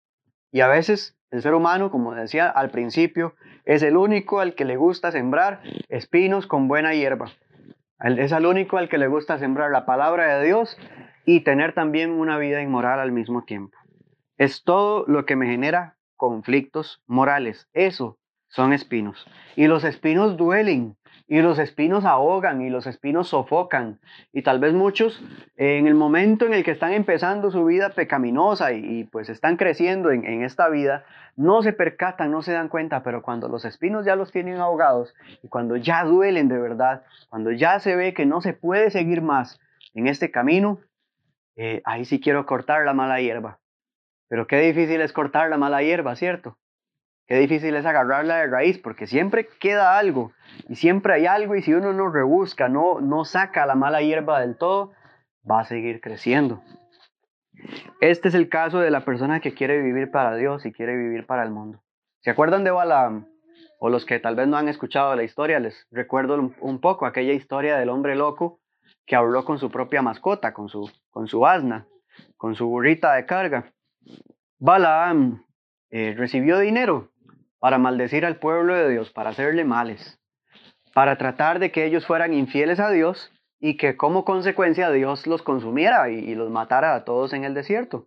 Y 0.51 0.63
a 0.63 0.69
veces 0.69 1.17
el 1.31 1.43
ser 1.43 1.55
humano, 1.55 1.93
como 1.93 2.13
decía 2.13 2.49
al 2.49 2.71
principio, 2.71 3.37
es 3.65 3.85
el 3.85 3.97
único 3.97 4.41
al 4.41 4.57
que 4.57 4.65
le 4.65 4.77
gusta 4.77 5.13
sembrar 5.13 5.63
espinos 5.89 6.49
con 6.49 6.67
buena 6.67 6.93
hierba. 6.93 7.31
Es 8.01 8.33
el 8.33 8.47
único 8.47 8.77
al 8.77 8.89
que 8.89 8.99
le 8.99 9.07
gusta 9.07 9.39
sembrar 9.39 9.71
la 9.71 9.87
palabra 9.87 10.39
de 10.39 10.47
Dios 10.47 10.77
y 11.25 11.41
tener 11.41 11.75
también 11.75 12.11
una 12.11 12.39
vida 12.39 12.61
inmoral 12.61 13.01
al 13.01 13.13
mismo 13.13 13.45
tiempo. 13.45 13.77
Es 14.37 14.65
todo 14.65 15.05
lo 15.07 15.25
que 15.25 15.37
me 15.37 15.47
genera 15.47 15.97
conflictos 16.17 17.03
morales. 17.07 17.69
Eso 17.73 18.19
son 18.55 18.73
espinos. 18.73 19.27
Y 19.57 19.67
los 19.67 19.83
espinos 19.83 20.37
duelen, 20.37 20.97
y 21.27 21.41
los 21.41 21.59
espinos 21.59 22.05
ahogan, 22.05 22.63
y 22.63 22.71
los 22.71 22.87
espinos 22.87 23.29
sofocan. 23.29 23.99
Y 24.33 24.43
tal 24.43 24.61
vez 24.61 24.73
muchos 24.75 25.21
en 25.57 25.89
el 25.89 25.95
momento 25.95 26.47
en 26.47 26.55
el 26.55 26.63
que 26.63 26.71
están 26.71 26.93
empezando 26.93 27.51
su 27.51 27.65
vida 27.65 27.91
pecaminosa 27.91 28.73
y, 28.73 29.05
pues 29.05 29.29
están 29.29 29.57
creciendo 29.57 30.13
en, 30.13 30.25
en, 30.25 30.45
esta 30.45 30.69
vida, 30.69 31.05
no 31.35 31.63
se 31.63 31.73
percatan, 31.73 32.31
no 32.31 32.43
se 32.43 32.53
dan 32.53 32.69
cuenta, 32.69 33.03
pero 33.03 33.23
cuando 33.23 33.49
los 33.49 33.65
espinos 33.65 34.07
ya 34.07 34.15
los 34.15 34.31
tienen 34.31 34.59
ahogados 34.59 35.15
y 35.43 35.49
cuando 35.49 35.77
ya 35.77 36.05
duelen 36.05 36.49
de 36.49 36.59
verdad, 36.59 37.03
cuando 37.31 37.51
ya 37.51 37.81
se 37.81 37.97
ve 37.97 38.15
que 38.15 38.25
no 38.25 38.41
se 38.41 38.53
puede 38.53 38.91
seguir 38.91 39.21
más 39.21 39.59
en 39.95 40.07
este 40.07 40.31
camino, 40.31 40.79
eh, 41.57 41.83
ahí 41.85 42.05
sí 42.05 42.21
quiero 42.21 42.47
cortar 42.47 42.85
la 42.85 42.95
mala 42.95 43.21
hierba. 43.21 43.59
Pero 44.29 44.47
qué 44.47 44.61
difícil 44.61 45.01
es 45.01 45.13
cortar 45.13 45.51
la 45.51 45.59
mala 45.59 45.83
hierba, 45.83 46.15
¿cierto? 46.15 46.57
Qué 47.27 47.37
difícil 47.37 47.75
es 47.75 47.87
agarrarla 47.87 48.37
de 48.37 48.49
raíz 48.49 48.79
porque 48.79 49.07
siempre 49.07 49.49
queda 49.59 49.99
algo 49.99 50.33
y 50.69 50.77
siempre 50.77 51.15
hay 51.15 51.27
algo 51.27 51.57
y 51.57 51.63
si 51.63 51.73
uno 51.73 51.95
no 51.95 52.11
rebusca, 52.11 52.69
no, 52.69 53.01
no 53.01 53.25
saca 53.25 53.65
la 53.65 53.75
mala 53.75 54.03
hierba 54.03 54.41
del 54.41 54.57
todo, 54.57 54.93
va 55.51 55.61
a 55.61 55.65
seguir 55.65 56.03
creciendo. 56.03 56.63
Este 58.01 58.29
es 58.29 58.35
el 58.35 58.51
caso 58.51 58.81
de 58.81 58.91
la 58.91 59.07
persona 59.07 59.41
que 59.41 59.55
quiere 59.55 59.81
vivir 59.81 60.11
para 60.11 60.37
Dios 60.37 60.67
y 60.67 60.73
quiere 60.73 60.97
vivir 60.97 61.25
para 61.25 61.43
el 61.43 61.51
mundo. 61.51 61.83
¿Se 62.21 62.31
acuerdan 62.31 62.63
de 62.63 62.71
Balaam? 62.71 63.27
O 63.79 63.89
los 63.89 64.05
que 64.05 64.21
tal 64.21 64.37
vez 64.37 64.47
no 64.47 64.59
han 64.59 64.69
escuchado 64.69 65.17
la 65.17 65.23
historia, 65.23 65.61
les 65.61 65.87
recuerdo 65.91 66.53
un 66.61 66.81
poco 66.81 67.07
aquella 67.07 67.33
historia 67.33 67.79
del 67.79 67.89
hombre 67.89 68.17
loco 68.17 68.61
que 69.07 69.17
habló 69.17 69.45
con 69.45 69.59
su 69.59 69.71
propia 69.71 70.03
mascota, 70.03 70.53
con 70.53 70.69
su, 70.69 70.91
con 71.11 71.27
su 71.27 71.47
asna, 71.47 71.87
con 72.37 72.55
su 72.55 72.67
burrita 72.67 73.15
de 73.15 73.25
carga. 73.25 73.73
Balaam 74.59 75.45
eh, 75.91 76.15
recibió 76.17 76.59
dinero 76.59 77.11
para 77.65 77.79
maldecir 77.79 78.27
al 78.27 78.37
pueblo 78.37 78.75
de 78.75 78.91
Dios, 78.91 79.11
para 79.11 79.31
hacerle 79.31 79.65
males, 79.65 80.21
para 80.93 81.17
tratar 81.17 81.61
de 81.61 81.73
que 81.73 81.87
ellos 81.87 82.05
fueran 82.05 82.35
infieles 82.35 82.79
a 82.79 82.91
Dios 82.91 83.33
y 83.59 83.79
que 83.79 83.97
como 83.97 84.27
consecuencia 84.27 84.91
Dios 84.91 85.27
los 85.27 85.41
consumiera 85.41 86.11
y, 86.11 86.35
los 86.35 86.51
matara 86.51 86.95
a 86.95 87.05
todos 87.07 87.33
en 87.33 87.43
el 87.43 87.55
desierto. 87.55 88.07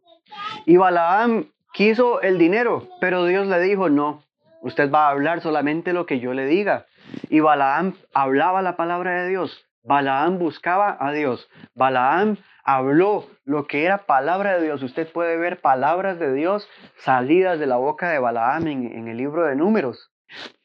Y 0.68 0.78
Balaam 0.78 1.48
quiso 1.74 2.22
el 2.22 2.38
dinero, 2.38 2.88
pero 3.02 3.26
Dios 3.26 3.48
le 3.48 3.60
dijo, 3.60 3.90
no, 3.90 4.22
usted 4.62 4.92
va 4.92 5.08
a 5.08 5.10
hablar 5.10 5.42
solamente 5.42 5.92
lo 5.92 6.06
que 6.06 6.20
yo 6.20 6.36
le 6.36 6.46
diga. 6.46 6.86
Y 7.28 7.40
Balaam 7.40 7.96
hablaba 8.14 8.62
la 8.62 8.78
palabra 8.78 9.24
de 9.24 9.30
Dios. 9.30 9.66
Balaam 9.82 10.38
buscaba 10.38 10.98
a 11.00 11.12
Dios. 11.14 11.50
Balaam 11.74 12.38
habló 12.68 13.26
lo 13.46 13.66
que 13.66 13.86
era 13.86 14.06
palabra 14.06 14.58
de 14.58 14.66
Dios. 14.66 14.84
Usted 14.84 15.10
puede 15.10 15.38
ver 15.38 15.62
palabras 15.62 16.20
de 16.20 16.34
Dios 16.34 16.70
salidas 16.98 17.60
de 17.60 17.66
la 17.66 17.78
boca 17.78 18.10
de 18.10 18.20
Balaam 18.20 18.68
en, 18.68 19.08
el 19.08 19.16
libro 19.16 19.46
de 19.46 19.56
números. 19.56 20.12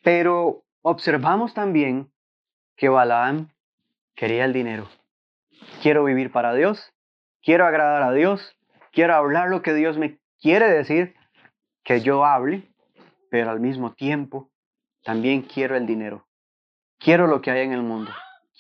Pero 0.02 0.64
observamos 0.82 1.54
también 1.54 2.12
que 2.76 2.88
Balaam 2.88 3.50
quería 4.16 4.44
el 4.44 4.52
dinero. 4.52 4.88
Quiero 5.80 6.02
vivir 6.02 6.32
para 6.32 6.54
Dios, 6.54 6.92
quiero 7.40 7.66
agradar 7.66 8.02
a 8.02 8.12
Dios, 8.12 8.58
quiero 8.90 9.14
hablar 9.14 9.48
lo 9.48 9.62
que 9.62 9.72
Dios 9.72 9.96
me 9.96 10.18
quiere 10.40 10.68
decir 10.68 11.14
que 11.84 12.00
yo 12.00 12.24
hable, 12.24 12.68
pero 13.30 13.50
al 13.50 13.60
mismo 13.60 13.92
tiempo 13.92 14.50
también 15.04 15.42
quiero 15.42 15.76
el 15.76 15.86
dinero. 15.86 16.26
Quiero 16.98 17.28
lo 17.28 17.40
que 17.42 17.52
hay 17.52 17.60
en 17.64 17.72
el 17.72 17.82
mundo. 17.82 18.10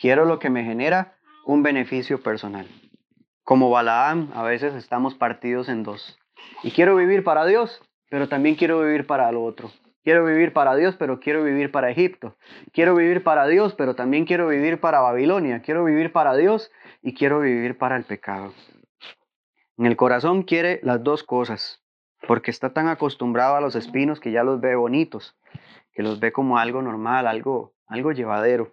Quiero 0.00 0.26
lo 0.26 0.38
que 0.38 0.48
me 0.48 0.62
genera 0.62 1.16
un 1.44 1.64
beneficio 1.64 2.22
personal. 2.22 2.68
Como 3.52 3.68
Balaam, 3.68 4.30
a 4.32 4.42
veces 4.42 4.72
estamos 4.72 5.14
partidos 5.14 5.68
en 5.68 5.82
dos. 5.82 6.18
Y 6.62 6.70
quiero 6.70 6.96
vivir 6.96 7.22
para 7.22 7.44
Dios, 7.44 7.82
pero 8.08 8.26
también 8.26 8.54
quiero 8.54 8.80
vivir 8.80 9.06
para 9.06 9.30
lo 9.30 9.44
otro. 9.44 9.70
Quiero 10.02 10.24
vivir 10.24 10.54
para 10.54 10.74
Dios, 10.74 10.96
pero 10.96 11.20
quiero 11.20 11.44
vivir 11.44 11.70
para 11.70 11.90
Egipto. 11.90 12.34
Quiero 12.72 12.94
vivir 12.94 13.22
para 13.22 13.46
Dios, 13.46 13.74
pero 13.74 13.94
también 13.94 14.24
quiero 14.24 14.48
vivir 14.48 14.80
para 14.80 15.00
Babilonia. 15.00 15.60
Quiero 15.60 15.84
vivir 15.84 16.12
para 16.12 16.34
Dios 16.34 16.70
y 17.02 17.12
quiero 17.12 17.40
vivir 17.40 17.76
para 17.76 17.98
el 17.98 18.04
pecado. 18.04 18.54
En 19.76 19.84
el 19.84 19.96
corazón 19.96 20.44
quiere 20.44 20.80
las 20.82 21.04
dos 21.04 21.22
cosas, 21.22 21.82
porque 22.26 22.50
está 22.50 22.72
tan 22.72 22.88
acostumbrado 22.88 23.56
a 23.56 23.60
los 23.60 23.76
espinos 23.76 24.18
que 24.18 24.32
ya 24.32 24.44
los 24.44 24.62
ve 24.62 24.76
bonitos, 24.76 25.36
que 25.92 26.02
los 26.02 26.20
ve 26.20 26.32
como 26.32 26.56
algo 26.56 26.80
normal, 26.80 27.26
algo, 27.26 27.74
algo 27.86 28.12
llevadero. 28.12 28.72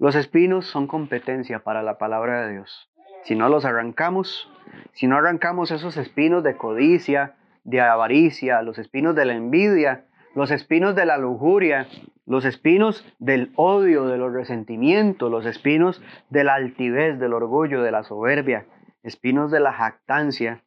Los 0.00 0.16
espinos 0.16 0.66
son 0.66 0.88
competencia 0.88 1.60
para 1.60 1.84
la 1.84 1.96
palabra 1.96 2.44
de 2.44 2.54
Dios. 2.54 2.90
Si 3.24 3.34
no 3.34 3.48
los 3.48 3.64
arrancamos, 3.64 4.50
si 4.92 5.06
no 5.06 5.16
arrancamos 5.16 5.70
esos 5.70 5.96
espinos 5.96 6.44
de 6.44 6.56
codicia, 6.56 7.36
de 7.64 7.80
avaricia, 7.80 8.62
los 8.62 8.78
espinos 8.78 9.14
de 9.14 9.24
la 9.24 9.34
envidia, 9.34 10.04
los 10.34 10.50
espinos 10.50 10.94
de 10.94 11.06
la 11.06 11.16
lujuria, 11.16 11.88
los 12.26 12.44
espinos 12.44 13.04
del 13.18 13.52
odio, 13.56 14.06
de 14.06 14.18
los 14.18 14.32
resentimientos, 14.32 15.30
los 15.30 15.46
espinos 15.46 16.02
de 16.28 16.44
la 16.44 16.54
altivez, 16.54 17.18
del 17.18 17.32
orgullo, 17.32 17.82
de 17.82 17.92
la 17.92 18.04
soberbia, 18.04 18.66
espinos 19.02 19.50
de 19.50 19.60
la 19.60 19.72
jactancia, 19.72 20.62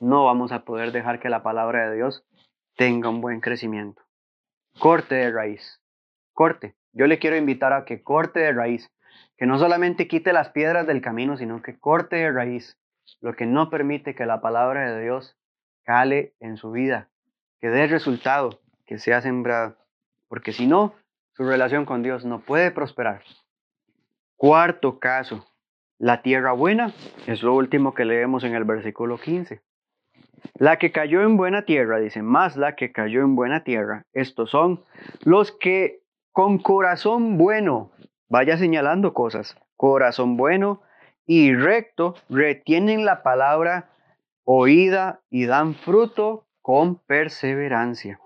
no 0.00 0.24
vamos 0.24 0.52
a 0.52 0.64
poder 0.64 0.92
dejar 0.92 1.20
que 1.20 1.28
la 1.28 1.42
palabra 1.42 1.88
de 1.88 1.96
Dios 1.96 2.24
tenga 2.76 3.08
un 3.08 3.20
buen 3.20 3.40
crecimiento. 3.40 4.02
Corte 4.78 5.14
de 5.14 5.32
raíz. 5.32 5.80
Corte. 6.32 6.74
Yo 6.92 7.06
le 7.06 7.18
quiero 7.18 7.36
invitar 7.36 7.72
a 7.72 7.84
que 7.84 8.02
corte 8.02 8.40
de 8.40 8.52
raíz, 8.52 8.90
que 9.36 9.46
no 9.46 9.58
solamente 9.58 10.08
quite 10.08 10.32
las 10.32 10.50
piedras 10.50 10.86
del 10.86 11.00
camino, 11.00 11.36
sino 11.36 11.62
que 11.62 11.78
corte 11.78 12.16
de 12.16 12.32
raíz 12.32 12.76
lo 13.20 13.34
que 13.34 13.46
no 13.46 13.70
permite 13.70 14.14
que 14.14 14.26
la 14.26 14.40
palabra 14.40 14.92
de 14.92 15.02
Dios 15.02 15.36
cale 15.84 16.34
en 16.40 16.56
su 16.56 16.72
vida, 16.72 17.08
que 17.60 17.68
dé 17.68 17.86
resultado, 17.86 18.60
que 18.86 18.98
sea 18.98 19.20
sembrado. 19.20 19.76
Porque 20.28 20.52
si 20.52 20.66
no, 20.66 20.94
su 21.32 21.44
relación 21.44 21.84
con 21.84 22.02
Dios 22.02 22.24
no 22.24 22.40
puede 22.40 22.70
prosperar. 22.70 23.22
Cuarto 24.36 24.98
caso, 24.98 25.46
la 25.98 26.22
tierra 26.22 26.52
buena 26.52 26.92
es 27.26 27.42
lo 27.42 27.54
último 27.54 27.94
que 27.94 28.04
leemos 28.04 28.44
en 28.44 28.54
el 28.54 28.64
versículo 28.64 29.18
15. 29.18 29.62
La 30.54 30.78
que 30.78 30.92
cayó 30.92 31.22
en 31.22 31.36
buena 31.36 31.64
tierra, 31.64 31.98
dice, 31.98 32.22
más 32.22 32.56
la 32.56 32.76
que 32.76 32.92
cayó 32.92 33.20
en 33.20 33.34
buena 33.36 33.64
tierra. 33.64 34.04
Estos 34.12 34.50
son 34.50 34.84
los 35.24 35.52
que 35.52 36.00
con 36.32 36.58
corazón 36.58 37.38
bueno, 37.38 37.92
vaya 38.28 38.56
señalando 38.56 39.14
cosas, 39.14 39.56
corazón 39.76 40.36
bueno 40.36 40.82
y 41.26 41.54
recto, 41.54 42.14
retienen 42.28 43.04
la 43.04 43.22
palabra 43.22 43.90
oída 44.44 45.20
y 45.28 45.46
dan 45.46 45.74
fruto 45.74 46.46
con 46.62 46.96
perseverancia. 46.96 48.20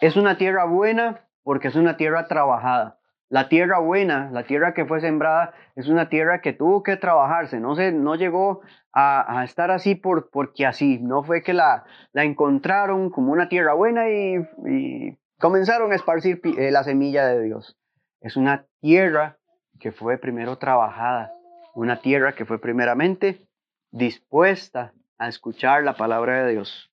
Es 0.00 0.16
una 0.16 0.38
tierra 0.38 0.64
buena 0.64 1.28
porque 1.42 1.68
es 1.68 1.76
una 1.76 1.96
tierra 1.96 2.26
trabajada. 2.26 2.98
La 3.30 3.48
tierra 3.48 3.78
buena, 3.78 4.30
la 4.32 4.44
tierra 4.44 4.72
que 4.72 4.86
fue 4.86 5.00
sembrada, 5.00 5.52
es 5.76 5.88
una 5.88 6.08
tierra 6.08 6.40
que 6.40 6.54
tuvo 6.54 6.82
que 6.82 6.96
trabajarse, 6.96 7.60
no, 7.60 7.74
se, 7.74 7.92
no 7.92 8.14
llegó 8.14 8.62
a, 8.92 9.44
estar 9.44 9.70
así 9.70 9.94
por, 9.94 10.30
porque 10.30 10.66
así, 10.66 10.98
no 10.98 11.22
fue 11.22 11.42
que 11.42 11.52
la, 11.52 11.84
la 12.12 12.24
encontraron 12.24 13.10
como 13.10 13.32
una 13.32 13.48
tierra 13.48 13.74
buena 13.74 14.08
y, 14.08 15.16
comenzaron 15.38 15.92
a 15.92 15.94
esparcir 15.94 16.40
eh, 16.58 16.70
la 16.70 16.82
semilla 16.82 17.26
de 17.26 17.42
Dios. 17.42 17.76
Es 18.20 18.36
una 18.36 18.66
tierra 18.80 19.38
que 19.78 19.92
fue 19.92 20.18
primero 20.18 20.58
trabajada, 20.58 21.32
una 21.74 22.00
tierra 22.00 22.34
que 22.34 22.44
fue 22.44 22.60
primeramente 22.60 23.46
dispuesta 23.90 24.92
a 25.18 25.28
escuchar 25.28 25.84
la 25.84 25.94
palabra 25.94 26.44
de 26.44 26.52
Dios. 26.52 26.90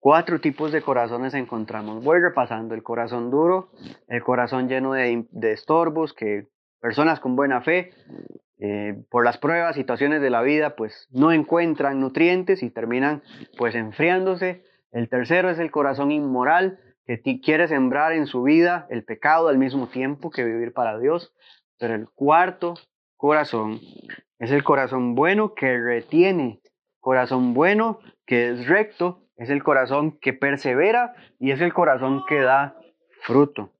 Cuatro 0.00 0.40
tipos 0.40 0.72
de 0.72 0.82
corazones 0.82 1.34
encontramos. 1.34 2.02
Voy 2.04 2.20
repasando 2.20 2.74
el 2.74 2.82
corazón 2.82 3.30
duro, 3.30 3.70
el 4.06 4.22
corazón 4.22 4.68
lleno 4.68 4.92
de, 4.92 5.26
estorbos, 5.52 6.12
que 6.12 6.46
personas 6.80 7.20
con 7.20 7.36
buena 7.36 7.62
fe, 7.62 7.90
eh, 8.60 8.94
por 9.10 9.24
las 9.24 9.38
pruebas, 9.38 9.76
situaciones 9.76 10.20
de 10.20 10.30
la 10.30 10.42
vida, 10.42 10.76
pues 10.76 11.08
no 11.10 11.32
encuentran 11.32 12.00
nutrientes 12.00 12.62
y 12.62 12.70
terminan 12.70 13.22
pues 13.56 13.74
enfriándose. 13.74 14.64
El 14.92 15.08
tercero 15.08 15.50
es 15.50 15.58
el 15.58 15.70
corazón 15.70 16.10
inmoral, 16.10 16.78
que 17.08 17.40
quiere 17.40 17.66
sembrar 17.66 18.12
en 18.12 18.26
su 18.26 18.42
vida 18.42 18.86
el 18.90 19.02
pecado 19.02 19.48
al 19.48 19.58
mismo 19.58 19.88
tiempo 19.88 20.30
que 20.30 20.44
vivir 20.44 20.72
para 20.72 20.98
Dios. 20.98 21.34
Pero 21.78 21.94
el 21.94 22.08
cuarto 22.08 22.74
corazón 23.16 23.80
es 24.38 24.52
el 24.52 24.62
corazón 24.62 25.14
bueno 25.14 25.54
que 25.54 25.78
retiene, 25.78 26.60
corazón 27.00 27.54
bueno 27.54 27.98
que 28.26 28.50
es 28.50 28.68
recto 28.68 29.22
es 29.38 29.50
el 29.50 29.62
corazón 29.62 30.18
que 30.20 30.32
persevera 30.32 31.14
y 31.38 31.52
es 31.52 31.60
el 31.60 31.72
corazón 31.72 32.24
que 32.28 32.40
da 32.40 32.76
fruto. 33.22 33.70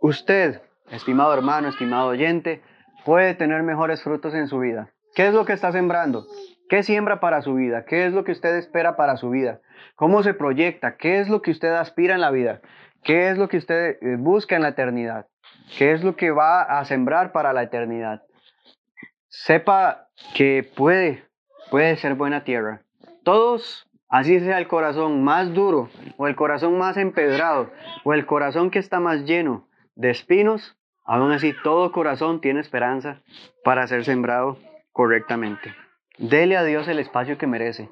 Usted, 0.00 0.62
estimado 0.90 1.34
hermano, 1.34 1.68
estimado 1.68 2.08
oyente, 2.08 2.62
puede 3.04 3.34
tener 3.34 3.62
mejores 3.62 4.02
frutos 4.02 4.34
en 4.34 4.48
su 4.48 4.58
vida. 4.58 4.93
¿Qué 5.14 5.28
es 5.28 5.34
lo 5.34 5.44
que 5.44 5.52
está 5.52 5.72
sembrando? 5.72 6.26
¿Qué 6.68 6.82
siembra 6.82 7.20
para 7.20 7.42
su 7.42 7.54
vida? 7.54 7.84
¿Qué 7.84 8.06
es 8.06 8.12
lo 8.12 8.24
que 8.24 8.32
usted 8.32 8.56
espera 8.56 8.96
para 8.96 9.16
su 9.16 9.30
vida? 9.30 9.60
¿Cómo 9.96 10.22
se 10.22 10.34
proyecta? 10.34 10.96
¿Qué 10.96 11.20
es 11.20 11.28
lo 11.28 11.42
que 11.42 11.50
usted 11.50 11.72
aspira 11.72 12.14
en 12.14 12.20
la 12.20 12.30
vida? 12.30 12.60
¿Qué 13.02 13.28
es 13.28 13.38
lo 13.38 13.48
que 13.48 13.58
usted 13.58 13.98
eh, 14.00 14.16
busca 14.18 14.56
en 14.56 14.62
la 14.62 14.68
eternidad? 14.68 15.26
¿Qué 15.78 15.92
es 15.92 16.02
lo 16.02 16.16
que 16.16 16.30
va 16.30 16.62
a 16.62 16.84
sembrar 16.84 17.32
para 17.32 17.52
la 17.52 17.62
eternidad? 17.62 18.22
Sepa 19.28 20.08
que 20.34 20.68
puede, 20.74 21.24
puede 21.70 21.96
ser 21.96 22.14
buena 22.14 22.44
tierra. 22.44 22.82
Todos 23.22 23.86
Así 24.14 24.38
sea 24.38 24.58
el 24.58 24.68
corazón 24.68 25.24
más 25.24 25.52
duro 25.54 25.88
o 26.18 26.28
el 26.28 26.36
corazón 26.36 26.78
más 26.78 26.96
empedrado 26.96 27.72
o 28.04 28.14
el 28.14 28.26
corazón 28.26 28.70
que 28.70 28.78
está 28.78 29.00
más 29.00 29.24
lleno 29.24 29.66
de 29.96 30.10
espinos, 30.10 30.76
aún 31.04 31.32
así 31.32 31.52
todo 31.64 31.90
corazón 31.90 32.40
tiene 32.40 32.60
esperanza 32.60 33.22
para 33.64 33.88
ser 33.88 34.04
sembrado 34.04 34.58
correctamente. 34.94 35.74
Dele 36.16 36.56
a 36.56 36.62
Dios 36.62 36.86
el 36.86 37.00
espacio 37.00 37.36
que 37.36 37.48
merece. 37.48 37.90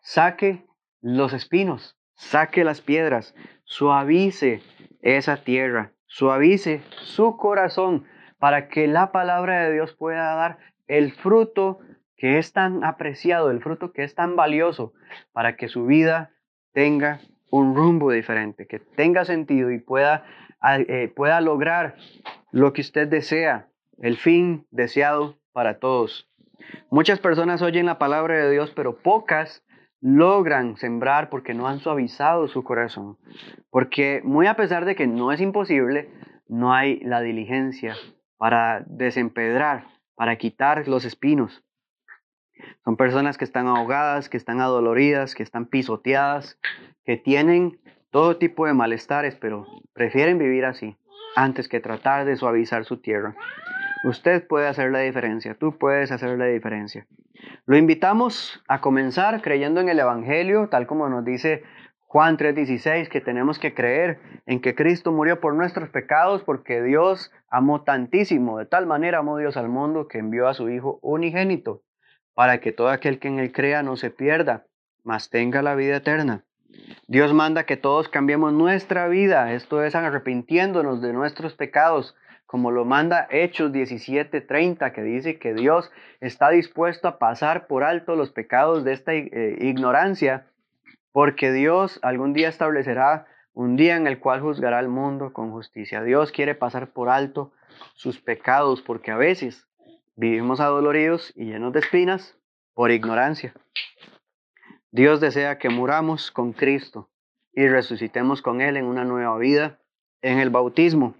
Saque 0.00 0.64
los 1.02 1.32
espinos, 1.32 1.98
saque 2.14 2.62
las 2.62 2.80
piedras, 2.80 3.34
suavice 3.64 4.62
esa 5.02 5.38
tierra, 5.38 5.92
suavice 6.06 6.80
su 6.90 7.36
corazón 7.36 8.06
para 8.38 8.68
que 8.68 8.86
la 8.86 9.10
palabra 9.10 9.64
de 9.64 9.72
Dios 9.72 9.94
pueda 9.94 10.36
dar 10.36 10.58
el 10.86 11.12
fruto 11.12 11.80
que 12.16 12.38
es 12.38 12.52
tan 12.52 12.84
apreciado, 12.84 13.50
el 13.50 13.60
fruto 13.60 13.92
que 13.92 14.04
es 14.04 14.14
tan 14.14 14.36
valioso 14.36 14.92
para 15.32 15.56
que 15.56 15.66
su 15.66 15.86
vida 15.86 16.30
tenga 16.72 17.20
un 17.50 17.74
rumbo 17.74 18.12
diferente, 18.12 18.68
que 18.68 18.78
tenga 18.78 19.24
sentido 19.24 19.72
y 19.72 19.80
pueda, 19.80 20.24
eh, 20.62 21.12
pueda 21.14 21.40
lograr 21.40 21.96
lo 22.52 22.72
que 22.72 22.82
usted 22.82 23.08
desea, 23.08 23.68
el 23.98 24.16
fin 24.16 24.66
deseado 24.70 25.36
para 25.52 25.80
todos. 25.80 26.30
Muchas 26.90 27.18
personas 27.18 27.62
oyen 27.62 27.86
la 27.86 27.98
palabra 27.98 28.36
de 28.36 28.50
Dios, 28.50 28.72
pero 28.74 28.96
pocas 28.96 29.64
logran 30.00 30.76
sembrar 30.76 31.30
porque 31.30 31.54
no 31.54 31.66
han 31.66 31.80
suavizado 31.80 32.46
su 32.48 32.62
corazón. 32.62 33.16
Porque 33.70 34.20
muy 34.22 34.46
a 34.46 34.54
pesar 34.54 34.84
de 34.84 34.94
que 34.94 35.06
no 35.06 35.32
es 35.32 35.40
imposible, 35.40 36.10
no 36.46 36.74
hay 36.74 37.00
la 37.00 37.20
diligencia 37.20 37.96
para 38.36 38.84
desempedrar, 38.86 39.86
para 40.14 40.36
quitar 40.36 40.86
los 40.88 41.04
espinos. 41.04 41.64
Son 42.84 42.96
personas 42.96 43.38
que 43.38 43.44
están 43.44 43.66
ahogadas, 43.66 44.28
que 44.28 44.36
están 44.36 44.60
adoloridas, 44.60 45.34
que 45.34 45.42
están 45.42 45.66
pisoteadas, 45.66 46.58
que 47.04 47.16
tienen 47.16 47.80
todo 48.10 48.36
tipo 48.36 48.66
de 48.66 48.74
malestares, 48.74 49.34
pero 49.36 49.66
prefieren 49.92 50.38
vivir 50.38 50.64
así 50.66 50.96
antes 51.34 51.68
que 51.68 51.80
tratar 51.80 52.24
de 52.24 52.36
suavizar 52.36 52.84
su 52.84 52.98
tierra. 52.98 53.34
Usted 54.04 54.46
puede 54.46 54.68
hacer 54.68 54.90
la 54.90 55.00
diferencia, 55.00 55.54
tú 55.54 55.78
puedes 55.78 56.12
hacer 56.12 56.38
la 56.38 56.44
diferencia. 56.44 57.06
Lo 57.64 57.76
invitamos 57.76 58.62
a 58.68 58.82
comenzar 58.82 59.40
creyendo 59.40 59.80
en 59.80 59.88
el 59.88 59.98
Evangelio, 59.98 60.68
tal 60.68 60.86
como 60.86 61.08
nos 61.08 61.24
dice 61.24 61.62
Juan 62.06 62.36
3:16, 62.36 63.08
que 63.08 63.22
tenemos 63.22 63.58
que 63.58 63.72
creer 63.72 64.20
en 64.44 64.60
que 64.60 64.74
Cristo 64.74 65.10
murió 65.10 65.40
por 65.40 65.54
nuestros 65.54 65.88
pecados 65.88 66.42
porque 66.44 66.82
Dios 66.82 67.32
amó 67.48 67.82
tantísimo, 67.82 68.58
de 68.58 68.66
tal 68.66 68.86
manera 68.86 69.20
amó 69.20 69.38
Dios 69.38 69.56
al 69.56 69.70
mundo 69.70 70.06
que 70.06 70.18
envió 70.18 70.48
a 70.48 70.54
su 70.54 70.68
Hijo 70.68 70.98
unigénito 71.00 71.82
para 72.34 72.60
que 72.60 72.72
todo 72.72 72.90
aquel 72.90 73.18
que 73.18 73.28
en 73.28 73.38
él 73.38 73.52
crea 73.52 73.82
no 73.82 73.96
se 73.96 74.10
pierda, 74.10 74.66
mas 75.02 75.30
tenga 75.30 75.62
la 75.62 75.74
vida 75.74 75.96
eterna. 75.96 76.44
Dios 77.06 77.32
manda 77.32 77.64
que 77.64 77.76
todos 77.76 78.08
cambiemos 78.08 78.52
nuestra 78.52 79.08
vida, 79.08 79.52
esto 79.52 79.82
es 79.82 79.94
arrepintiéndonos 79.94 81.00
de 81.00 81.12
nuestros 81.12 81.54
pecados, 81.54 82.14
como 82.54 82.70
lo 82.70 82.84
manda 82.84 83.26
Hechos 83.32 83.72
17:30, 83.72 84.92
que 84.92 85.02
dice 85.02 85.40
que 85.40 85.54
Dios 85.54 85.90
está 86.20 86.50
dispuesto 86.50 87.08
a 87.08 87.18
pasar 87.18 87.66
por 87.66 87.82
alto 87.82 88.14
los 88.14 88.30
pecados 88.30 88.84
de 88.84 88.92
esta 88.92 89.12
eh, 89.12 89.58
ignorancia, 89.58 90.46
porque 91.10 91.50
Dios 91.50 91.98
algún 92.02 92.32
día 92.32 92.48
establecerá 92.48 93.26
un 93.54 93.74
día 93.74 93.96
en 93.96 94.06
el 94.06 94.20
cual 94.20 94.40
juzgará 94.40 94.78
al 94.78 94.86
mundo 94.86 95.32
con 95.32 95.50
justicia. 95.50 96.04
Dios 96.04 96.30
quiere 96.30 96.54
pasar 96.54 96.92
por 96.92 97.08
alto 97.08 97.50
sus 97.94 98.20
pecados, 98.20 98.82
porque 98.82 99.10
a 99.10 99.16
veces 99.16 99.66
Vivimos 100.14 100.60
adoloridos 100.60 101.32
y 101.34 101.46
llenos 101.46 101.72
de 101.72 101.80
espinas 101.80 102.38
por 102.72 102.92
ignorancia. 102.92 103.52
Dios 104.92 105.20
desea 105.20 105.58
que 105.58 105.70
muramos 105.70 106.30
con 106.30 106.52
Cristo 106.52 107.10
y 107.52 107.66
resucitemos 107.66 108.42
con 108.42 108.60
Él 108.60 108.76
en 108.76 108.84
una 108.84 109.04
nueva 109.04 109.36
vida 109.38 109.80
en 110.22 110.38
el 110.38 110.50
bautismo, 110.50 111.16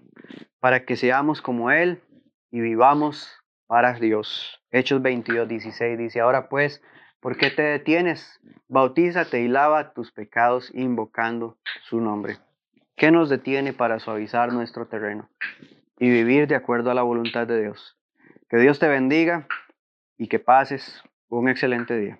para 0.65 0.83
que 0.83 0.95
seamos 0.95 1.43
como 1.43 1.69
Él 1.69 2.01
y 2.49 2.59
vivamos 2.59 3.31
para 3.67 3.93
Dios. 3.93 4.59
Hechos 4.71 4.99
22, 4.99 5.47
16 5.47 5.95
dice, 5.95 6.21
ahora 6.21 6.49
pues, 6.49 6.81
¿por 7.19 7.37
qué 7.37 7.51
te 7.51 7.61
detienes? 7.61 8.41
Bautízate 8.67 9.41
y 9.41 9.47
lava 9.47 9.93
tus 9.93 10.11
pecados 10.11 10.71
invocando 10.73 11.59
su 11.83 12.01
nombre. 12.01 12.39
¿Qué 12.95 13.11
nos 13.11 13.29
detiene 13.29 13.73
para 13.73 13.99
suavizar 13.99 14.51
nuestro 14.53 14.87
terreno? 14.87 15.29
y 15.99 16.09
vivir 16.09 16.47
de 16.47 16.55
acuerdo 16.55 16.89
a 16.89 16.95
la 16.95 17.03
voluntad 17.03 17.45
de 17.45 17.61
Dios. 17.61 17.95
Que 18.49 18.57
Dios 18.57 18.79
te 18.79 18.87
bendiga 18.87 19.47
y 20.17 20.29
que 20.29 20.39
pases 20.39 21.03
un 21.29 21.47
excelente 21.47 21.95
día. 21.95 22.17